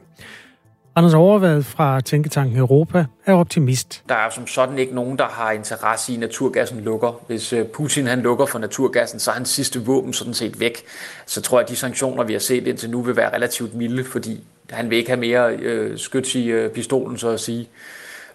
Anders 0.96 1.14
Overvad 1.14 1.62
fra 1.62 2.00
Tænketanken 2.00 2.56
Europa 2.56 3.04
er 3.26 3.34
optimist. 3.34 4.02
Der 4.08 4.14
er 4.14 4.30
som 4.30 4.46
sådan 4.46 4.78
ikke 4.78 4.94
nogen, 4.94 5.18
der 5.18 5.24
har 5.24 5.50
interesse 5.52 6.12
i, 6.12 6.14
at 6.14 6.20
naturgassen 6.20 6.80
lukker. 6.80 7.20
Hvis 7.26 7.52
øh, 7.52 7.66
Putin 7.66 8.06
han 8.06 8.20
lukker 8.20 8.46
for 8.46 8.58
naturgassen, 8.58 9.20
så 9.20 9.30
er 9.30 9.34
hans 9.34 9.48
sidste 9.48 9.84
våben 9.84 10.12
sådan 10.12 10.34
set 10.34 10.60
væk. 10.60 10.82
Så 11.26 11.42
tror 11.42 11.58
jeg, 11.58 11.64
at 11.64 11.70
de 11.70 11.76
sanktioner, 11.76 12.24
vi 12.24 12.32
har 12.32 12.40
set 12.40 12.66
indtil 12.66 12.90
nu, 12.90 13.02
vil 13.02 13.16
være 13.16 13.34
relativt 13.34 13.74
milde, 13.74 14.04
fordi 14.04 14.44
han 14.70 14.90
vil 14.90 14.98
ikke 14.98 15.10
have 15.10 15.20
mere 15.20 15.56
øh, 15.56 15.98
skyts 15.98 16.34
i 16.34 16.46
øh, 16.46 16.70
pistolen, 16.70 17.18
så 17.18 17.28
at 17.28 17.40
sige. 17.40 17.68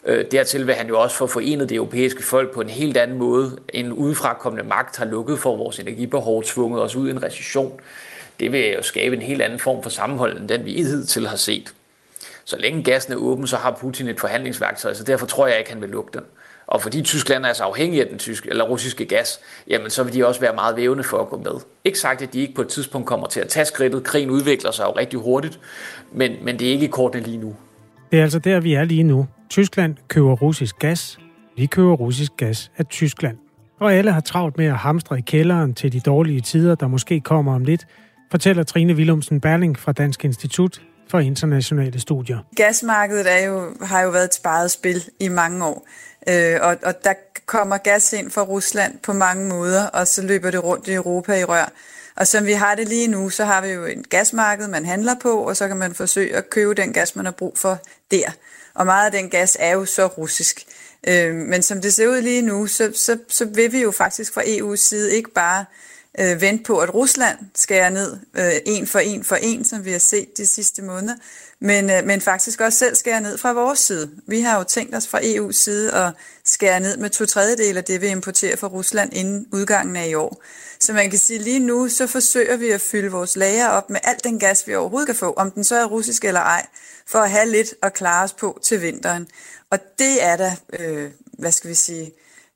Øh, 0.05 0.25
dertil 0.31 0.67
vil 0.67 0.75
han 0.75 0.87
jo 0.87 0.99
også 0.99 1.15
få 1.15 1.27
forenet 1.27 1.69
det 1.69 1.75
europæiske 1.75 2.23
folk 2.23 2.53
på 2.53 2.61
en 2.61 2.69
helt 2.69 2.97
anden 2.97 3.17
måde. 3.17 3.57
En 3.73 3.93
udefrakommende 3.93 4.69
magt 4.69 4.97
har 4.97 5.05
lukket 5.05 5.39
for 5.39 5.55
vores 5.55 5.79
energibehov, 5.79 6.43
tvunget 6.43 6.81
os 6.81 6.95
ud 6.95 7.07
i 7.07 7.11
en 7.11 7.23
recession. 7.23 7.79
Det 8.39 8.51
vil 8.51 8.71
jo 8.71 8.81
skabe 8.81 9.15
en 9.15 9.21
helt 9.21 9.41
anden 9.41 9.59
form 9.59 9.83
for 9.83 9.89
sammenhold, 9.89 10.37
end 10.37 10.49
den 10.49 10.65
vi 10.65 10.73
hidtil 10.73 11.27
har 11.27 11.37
set. 11.37 11.73
Så 12.45 12.57
længe 12.57 12.83
gassen 12.83 13.13
er 13.13 13.17
åben, 13.17 13.47
så 13.47 13.57
har 13.57 13.71
Putin 13.71 14.07
et 14.07 14.19
forhandlingsværktøj, 14.19 14.93
så 14.93 15.03
derfor 15.03 15.25
tror 15.25 15.47
jeg 15.47 15.59
ikke, 15.59 15.71
han 15.71 15.81
vil 15.81 15.89
lukke 15.89 16.11
den. 16.13 16.21
Og 16.67 16.81
fordi 16.81 17.01
Tyskland 17.01 17.45
er 17.45 17.53
så 17.53 17.63
afhængig 17.63 18.01
af 18.01 18.07
den 18.07 18.19
tyske, 18.19 18.49
eller 18.49 18.63
russiske 18.63 19.05
gas, 19.05 19.39
jamen 19.67 19.89
så 19.89 20.03
vil 20.03 20.13
de 20.13 20.27
også 20.27 20.41
være 20.41 20.53
meget 20.55 20.75
vævende 20.75 21.03
for 21.03 21.17
at 21.17 21.29
gå 21.29 21.37
med. 21.37 21.59
Ikke 21.83 21.99
sagt, 21.99 22.21
at 22.21 22.33
de 22.33 22.41
ikke 22.41 22.53
på 22.53 22.61
et 22.61 22.67
tidspunkt 22.67 23.07
kommer 23.07 23.27
til 23.27 23.39
at 23.39 23.47
tage 23.47 23.65
skridtet. 23.65 24.03
Krigen 24.03 24.29
udvikler 24.29 24.71
sig 24.71 24.83
jo 24.83 24.91
rigtig 24.91 25.19
hurtigt, 25.19 25.59
men, 26.11 26.35
men 26.41 26.59
det 26.59 26.67
er 26.67 26.71
ikke 26.71 26.85
i 26.85 26.89
kortene 26.89 27.23
lige 27.23 27.37
nu. 27.37 27.55
Det 28.11 28.19
er 28.19 28.23
altså 28.23 28.39
der, 28.39 28.59
vi 28.59 28.73
er 28.73 28.83
lige 28.83 29.03
nu. 29.03 29.27
Tyskland 29.49 29.95
køber 30.07 30.35
russisk 30.35 30.79
gas. 30.79 31.19
Vi 31.57 31.65
køber 31.65 31.93
russisk 31.93 32.31
gas 32.37 32.71
af 32.77 32.85
Tyskland. 32.85 33.37
Og 33.79 33.93
alle 33.93 34.11
har 34.11 34.19
travlt 34.19 34.57
med 34.57 34.65
at 34.65 34.77
hamstre 34.77 35.19
i 35.19 35.21
kælderen 35.21 35.73
til 35.73 35.93
de 35.93 35.99
dårlige 35.99 36.41
tider, 36.41 36.75
der 36.75 36.87
måske 36.87 37.19
kommer 37.19 37.55
om 37.55 37.63
lidt, 37.63 37.87
fortæller 38.31 38.63
Trine 38.63 38.93
Willumsen 38.93 39.41
Berling 39.41 39.79
fra 39.79 39.91
Dansk 39.91 40.25
Institut 40.25 40.81
for 41.09 41.19
Internationale 41.19 41.99
Studier. 41.99 42.39
Gasmarkedet 42.55 43.33
er 43.33 43.45
jo, 43.45 43.73
har 43.81 44.01
jo 44.01 44.09
været 44.09 44.25
et 44.25 44.33
sparet 44.33 44.71
spil 44.71 45.03
i 45.19 45.27
mange 45.27 45.65
år, 45.65 45.87
øh, 46.29 46.57
og, 46.61 46.77
og 46.85 46.93
der 47.03 47.13
kommer 47.45 47.77
gas 47.77 48.13
ind 48.13 48.31
fra 48.31 48.41
Rusland 48.41 48.99
på 49.03 49.13
mange 49.13 49.49
måder, 49.49 49.87
og 49.87 50.07
så 50.07 50.21
løber 50.21 50.51
det 50.51 50.63
rundt 50.63 50.87
i 50.87 50.93
Europa 50.93 51.39
i 51.39 51.43
rør. 51.43 51.71
Og 52.15 52.28
som 52.28 52.45
vi 52.45 52.54
har 52.54 52.75
det 52.75 52.88
lige 52.88 53.08
nu, 53.08 53.30
så 53.30 53.45
har 53.45 53.62
vi 53.62 53.67
jo 53.67 53.86
et 53.86 54.10
gasmarked, 54.10 54.67
man 54.67 54.86
handler 54.86 55.15
på, 55.21 55.38
og 55.38 55.58
så 55.58 55.67
kan 55.67 55.78
man 55.78 55.95
forsøge 55.95 56.36
at 56.36 56.49
købe 56.49 56.73
den 56.73 56.93
gas, 56.93 57.15
man 57.15 57.25
har 57.25 57.32
brug 57.32 57.58
for 57.58 57.80
der. 58.12 58.32
Og 58.73 58.86
meget 58.86 59.06
af 59.06 59.12
den 59.12 59.30
gas 59.30 59.58
er 59.60 59.71
jo 59.71 59.86
så 59.86 60.08
russisk. 60.08 60.65
Øh, 61.08 61.36
men 61.36 61.62
som 61.62 61.82
det 61.82 61.93
ser 61.93 62.08
ud 62.08 62.21
lige 62.21 62.41
nu, 62.41 62.67
så, 62.67 62.91
så, 62.95 63.17
så 63.28 63.45
vil 63.45 63.71
vi 63.71 63.82
jo 63.82 63.91
faktisk 63.91 64.34
fra 64.34 64.41
EU's 64.41 64.75
side 64.75 65.15
ikke 65.15 65.32
bare 65.32 65.60
øh, 65.60 65.94
Øh, 66.19 66.41
vente 66.41 66.63
på, 66.63 66.80
at 66.80 66.93
Rusland 66.93 67.38
skærer 67.56 67.89
ned 67.89 68.17
øh, 68.38 68.54
en 68.65 68.88
for 68.88 68.99
en 68.99 69.23
for 69.23 69.36
en, 69.36 69.65
som 69.65 69.86
vi 69.86 69.91
har 69.91 69.99
set 69.99 70.38
de 70.38 70.47
sidste 70.47 70.82
måneder, 70.82 71.15
men, 71.60 71.89
øh, 71.89 72.06
men 72.06 72.21
faktisk 72.21 72.62
også 72.62 72.80
selv 72.80 72.95
skærer 72.95 73.19
ned 73.19 73.38
fra 73.38 73.54
vores 73.54 73.80
side. 73.80 74.12
Vi 74.28 74.41
har 74.41 74.58
jo 74.58 74.63
tænkt 74.63 74.95
os 74.95 75.08
fra 75.08 75.19
EU's 75.19 75.51
side 75.51 75.93
at 75.93 76.12
skære 76.45 76.80
ned 76.80 76.97
med 76.97 77.10
to 77.10 77.25
tredjedel 77.25 77.78
af 77.78 77.84
det, 77.84 78.01
vi 78.01 78.08
importerer 78.08 78.56
fra 78.56 78.67
Rusland 78.67 79.13
inden 79.13 79.47
udgangen 79.51 79.95
af 79.95 80.08
i 80.08 80.13
år. 80.13 80.43
Så 80.80 80.93
man 80.93 81.10
kan 81.10 81.19
sige, 81.19 81.39
lige 81.39 81.60
nu 81.60 81.89
så 81.89 82.08
forsøger 82.08 82.58
vi 82.58 82.69
at 82.69 82.82
fylde 82.82 83.12
vores 83.12 83.36
lager 83.36 83.67
op 83.67 83.89
med 83.89 83.99
alt 84.04 84.23
den 84.23 84.39
gas, 84.39 84.67
vi 84.67 84.75
overhovedet 84.75 85.08
kan 85.08 85.15
få, 85.15 85.34
om 85.34 85.51
den 85.51 85.63
så 85.63 85.75
er 85.75 85.86
russisk 85.86 86.25
eller 86.25 86.41
ej, 86.41 86.65
for 87.08 87.19
at 87.19 87.32
have 87.32 87.49
lidt 87.49 87.73
at 87.82 87.93
klare 87.93 88.23
os 88.23 88.34
på 88.34 88.60
til 88.63 88.82
vinteren. 88.82 89.28
Og 89.69 89.80
det 89.99 90.23
er 90.23 90.38
da, 90.38 90.56
øh, 90.80 91.12
hvad 91.38 91.51
skal 91.51 91.69
vi 91.69 91.75
sige, 91.75 92.12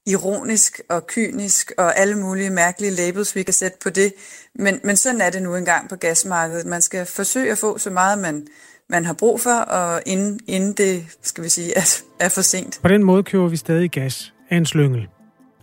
ironisk 0.10 0.82
og 0.90 1.08
kynisk 1.08 1.72
og 1.78 2.00
alle 2.00 2.16
mulige 2.16 2.50
mærkelige 2.50 2.92
labels, 2.92 3.36
vi 3.36 3.44
kan 3.44 3.54
sætte 3.54 3.78
på 3.84 3.90
det. 3.90 4.14
Men, 4.56 4.80
men 4.84 4.96
sådan 4.96 5.22
er 5.22 5.30
det 5.30 5.42
nu 5.42 5.56
engang 5.56 5.90
på 5.90 5.96
gasmarkedet. 5.96 6.66
Man 6.66 6.82
skal 6.82 7.06
forsøge 7.06 7.52
at 7.52 7.58
få 7.58 7.78
så 7.78 7.90
meget, 7.90 8.20
man, 8.20 8.48
man 8.90 9.06
har 9.06 9.14
brug 9.14 9.42
for, 9.42 9.60
og 9.60 10.02
inden, 10.06 10.40
inden 10.48 10.74
det, 10.74 11.06
skal 11.22 11.44
vi 11.44 11.50
sige, 11.50 11.78
er, 11.78 12.02
er 12.20 12.30
for 12.30 12.42
sent. 12.42 12.80
På 12.82 12.88
den 12.88 13.04
måde 13.04 13.24
køber 13.24 13.48
vi 13.48 13.58
stadig 13.58 13.92
gas 13.92 14.34
af 14.50 14.58
en 14.58 14.66
slyngel. 14.66 15.08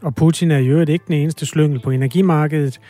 Og 0.03 0.15
Putin 0.15 0.51
er 0.51 0.59
jo 0.59 0.81
ikke 0.81 1.05
den 1.07 1.15
eneste 1.15 1.47
slyngel 1.47 1.81
på 1.81 1.91
energimarkedet. 1.91 2.81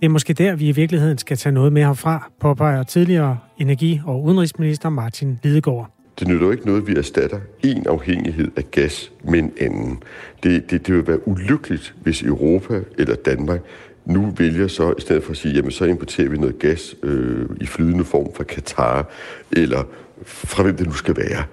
Det 0.00 0.06
er 0.06 0.10
måske 0.10 0.32
der, 0.32 0.56
vi 0.56 0.68
i 0.68 0.72
virkeligheden 0.72 1.18
skal 1.18 1.36
tage 1.36 1.52
noget 1.52 1.72
med 1.72 1.84
herfra, 1.84 2.30
påpeger 2.40 2.82
tidligere 2.82 3.38
energi- 3.58 4.00
og 4.06 4.22
udenrigsminister 4.22 4.88
Martin 4.88 5.38
Lidegaard. 5.42 5.97
Det 6.18 6.28
nytter 6.28 6.46
jo 6.46 6.52
ikke 6.52 6.66
noget, 6.66 6.80
at 6.80 6.86
vi 6.86 6.94
erstatter 6.96 7.40
en 7.62 7.86
afhængighed 7.86 8.50
af 8.56 8.70
gas 8.70 9.12
med 9.24 9.38
en 9.38 9.52
anden. 9.60 10.02
Det, 10.42 10.70
det, 10.70 10.86
det 10.86 10.94
vil 10.94 11.06
være 11.06 11.28
ulykkeligt, 11.28 11.94
hvis 12.02 12.22
Europa 12.22 12.80
eller 12.98 13.14
Danmark 13.14 13.60
nu 14.04 14.34
vælger 14.38 14.68
så, 14.68 14.94
i 14.98 15.00
stedet 15.00 15.24
for 15.24 15.30
at 15.30 15.36
sige, 15.36 15.54
jamen 15.54 15.70
så 15.70 15.84
importerer 15.84 16.28
vi 16.28 16.38
noget 16.38 16.58
gas 16.58 16.96
øh, 17.02 17.46
i 17.60 17.66
flydende 17.66 18.04
form 18.04 18.34
fra 18.34 18.44
Katar, 18.44 19.10
eller 19.52 19.84
fra 20.24 20.62
hvem 20.62 20.76
det 20.76 20.86
nu 20.86 20.92
skal 20.92 21.16
være. 21.16 21.44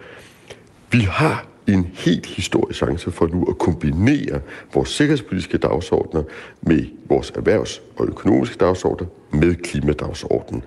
Vi 0.92 1.00
har 1.00 1.46
en 1.68 1.88
helt 1.94 2.26
historisk 2.26 2.78
chance 2.78 3.12
for 3.12 3.28
nu 3.28 3.46
at 3.50 3.58
kombinere 3.58 4.42
vores 4.74 4.90
sikkerhedspolitiske 4.90 5.58
dagsordner 5.58 6.24
med 6.62 6.86
vores 7.10 7.32
erhvervs- 7.32 7.82
og 7.98 8.08
økonomiske 8.08 8.56
dagsordner 8.60 9.08
med 9.32 9.56
klimadagsordenen. 9.56 10.64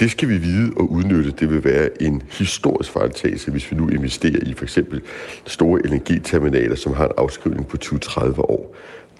Det 0.00 0.10
skal 0.10 0.28
vi 0.28 0.36
vide 0.36 0.72
og 0.76 0.92
udnytte. 0.92 1.30
Det 1.30 1.50
vil 1.50 1.64
være 1.64 2.02
en 2.02 2.22
historisk 2.28 2.90
fejltagelse, 2.90 3.50
hvis 3.50 3.70
vi 3.70 3.76
nu 3.76 3.88
investerer 3.88 4.40
i 4.42 4.54
for 4.54 4.64
eksempel 4.64 5.00
store 5.46 5.80
LNG-terminaler, 5.80 6.74
som 6.74 6.92
har 6.92 7.04
en 7.04 7.12
afskrivning 7.16 7.66
på 7.68 7.76
20-30 7.84 8.40
år. 8.40 8.76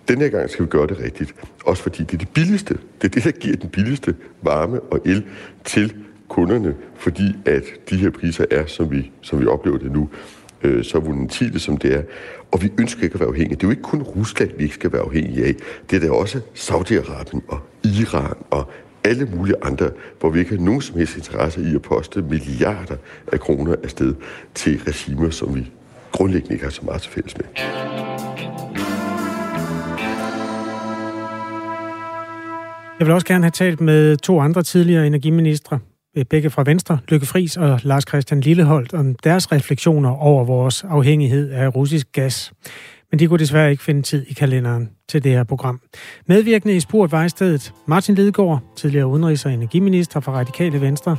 Den 0.09 0.21
her 0.21 0.29
gang 0.29 0.51
skal 0.51 0.65
vi 0.65 0.71
gøre 0.71 0.87
det 0.87 0.99
rigtigt. 1.01 1.35
Også 1.65 1.83
fordi 1.83 2.03
det 2.03 2.15
er 2.15 2.19
det 2.19 2.29
billigste. 2.29 2.79
Det 3.03 3.05
er 3.05 3.09
det, 3.09 3.25
der 3.25 3.31
giver 3.31 3.57
den 3.57 3.69
billigste 3.69 4.15
varme 4.43 4.81
og 4.81 5.01
el 5.05 5.25
til 5.65 5.95
kunderne, 6.29 6.75
fordi 6.97 7.37
at 7.47 7.65
de 7.91 7.97
her 7.97 8.11
priser 8.11 8.45
er, 8.51 8.67
som 8.67 8.91
vi, 8.91 9.11
som 9.21 9.41
vi 9.41 9.47
oplever 9.47 9.79
det 9.79 9.93
nu, 9.93 10.09
øh, 10.63 10.85
så 10.85 10.99
volatile 10.99 11.59
som 11.59 11.77
det 11.77 11.95
er. 11.95 12.03
Og 12.53 12.63
vi 12.63 12.73
ønsker 12.79 13.03
ikke 13.03 13.15
at 13.15 13.21
være 13.21 13.29
afhængige. 13.29 13.57
Det 13.57 13.63
er 13.63 13.67
jo 13.67 13.71
ikke 13.71 13.83
kun 13.83 14.03
Rusland, 14.03 14.51
vi 14.57 14.63
ikke 14.63 14.75
skal 14.75 14.93
være 14.93 15.03
afhængige 15.03 15.45
af. 15.45 15.55
Det 15.91 15.97
er 15.97 16.01
da 16.01 16.13
også 16.13 16.41
Saudi-Arabien 16.55 17.41
og 17.49 17.61
Iran 17.85 18.37
og 18.51 18.71
alle 19.05 19.29
mulige 19.37 19.57
andre, 19.63 19.91
hvor 20.21 20.31
vi 20.31 20.39
ikke 20.39 20.57
har 20.57 20.65
nogen 20.65 20.81
som 20.81 20.97
helst 20.97 21.17
interesse 21.17 21.61
i 21.61 21.75
at 21.75 21.83
poste 21.83 22.23
milliarder 22.23 22.97
af 23.33 23.41
kroner 23.41 23.75
afsted 23.85 24.15
til 24.55 24.81
regimer, 24.87 25.31
som 25.31 25.55
vi 25.55 25.71
grundlæggende 26.13 26.55
ikke 26.55 26.65
har 26.65 26.71
så 26.71 26.85
meget 26.85 27.03
til 27.03 27.11
fælles 27.11 27.37
med. 27.37 27.47
Jeg 32.99 33.07
vil 33.07 33.15
også 33.15 33.27
gerne 33.27 33.45
have 33.45 33.51
talt 33.51 33.81
med 33.81 34.17
to 34.17 34.41
andre 34.41 34.63
tidligere 34.63 35.07
energiministre, 35.07 35.79
Øh, 36.17 36.25
begge 36.25 36.51
fra 36.51 36.63
Venstre, 36.67 36.99
Lykke 37.09 37.27
Friis 37.27 37.57
og 37.57 37.81
Lars 37.83 38.05
Christian 38.09 38.41
Lilleholdt, 38.41 38.95
om 38.95 39.15
deres 39.15 39.53
refleksioner 39.53 40.11
over 40.11 40.45
vores 40.45 40.85
afhængighed 40.85 41.51
af 41.51 41.77
russisk 41.77 42.13
gas. 42.13 42.53
Men 43.11 43.19
de 43.19 43.27
kunne 43.27 43.39
desværre 43.39 43.71
ikke 43.71 43.83
finde 43.83 44.03
tid 44.03 44.27
i 44.29 44.33
kalenderen 44.33 44.91
til 45.09 45.25
det 45.25 45.33
her 45.33 45.45
program. 45.45 45.81
Medvirkende 46.27 46.77
i 46.77 46.81
Spurt 46.81 47.13
var 47.13 47.25
i 47.25 47.29
stedet 47.29 47.73
Martin 47.87 48.15
Lidegaard, 48.15 48.63
tidligere 48.77 49.07
udenrigs- 49.07 49.47
og 49.47 49.53
energiminister 49.53 50.21
for 50.21 50.33
Radikale 50.33 50.81
Venstre, 50.81 51.17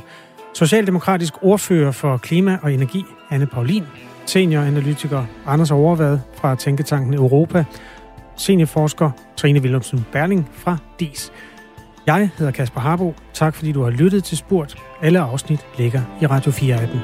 Socialdemokratisk 0.54 1.34
ordfører 1.42 1.90
for 1.90 2.16
klima 2.16 2.58
og 2.62 2.72
energi, 2.72 3.04
Anne 3.30 3.46
Paulin, 3.46 3.84
senioranalytiker 4.26 5.24
Anders 5.46 5.70
Overvad 5.70 6.18
fra 6.34 6.54
Tænketanken 6.54 7.14
Europa, 7.14 7.64
seniorforsker 8.36 9.10
Trine 9.36 9.60
Willumsen 9.60 10.06
Berling 10.12 10.48
fra 10.52 10.76
DIS. 11.00 11.32
Jeg 12.10 12.30
hedder 12.38 12.52
Kasper 12.52 12.80
Harbo. 12.80 13.14
Tak 13.34 13.54
fordi 13.54 13.72
du 13.72 13.82
har 13.82 13.90
lyttet 13.90 14.24
til 14.24 14.36
Spurt. 14.36 14.78
Alle 15.02 15.20
afsnit 15.20 15.66
ligger 15.78 16.02
i 16.20 16.26
Radio 16.26 16.50
4 16.50 16.74
appen. 16.82 17.00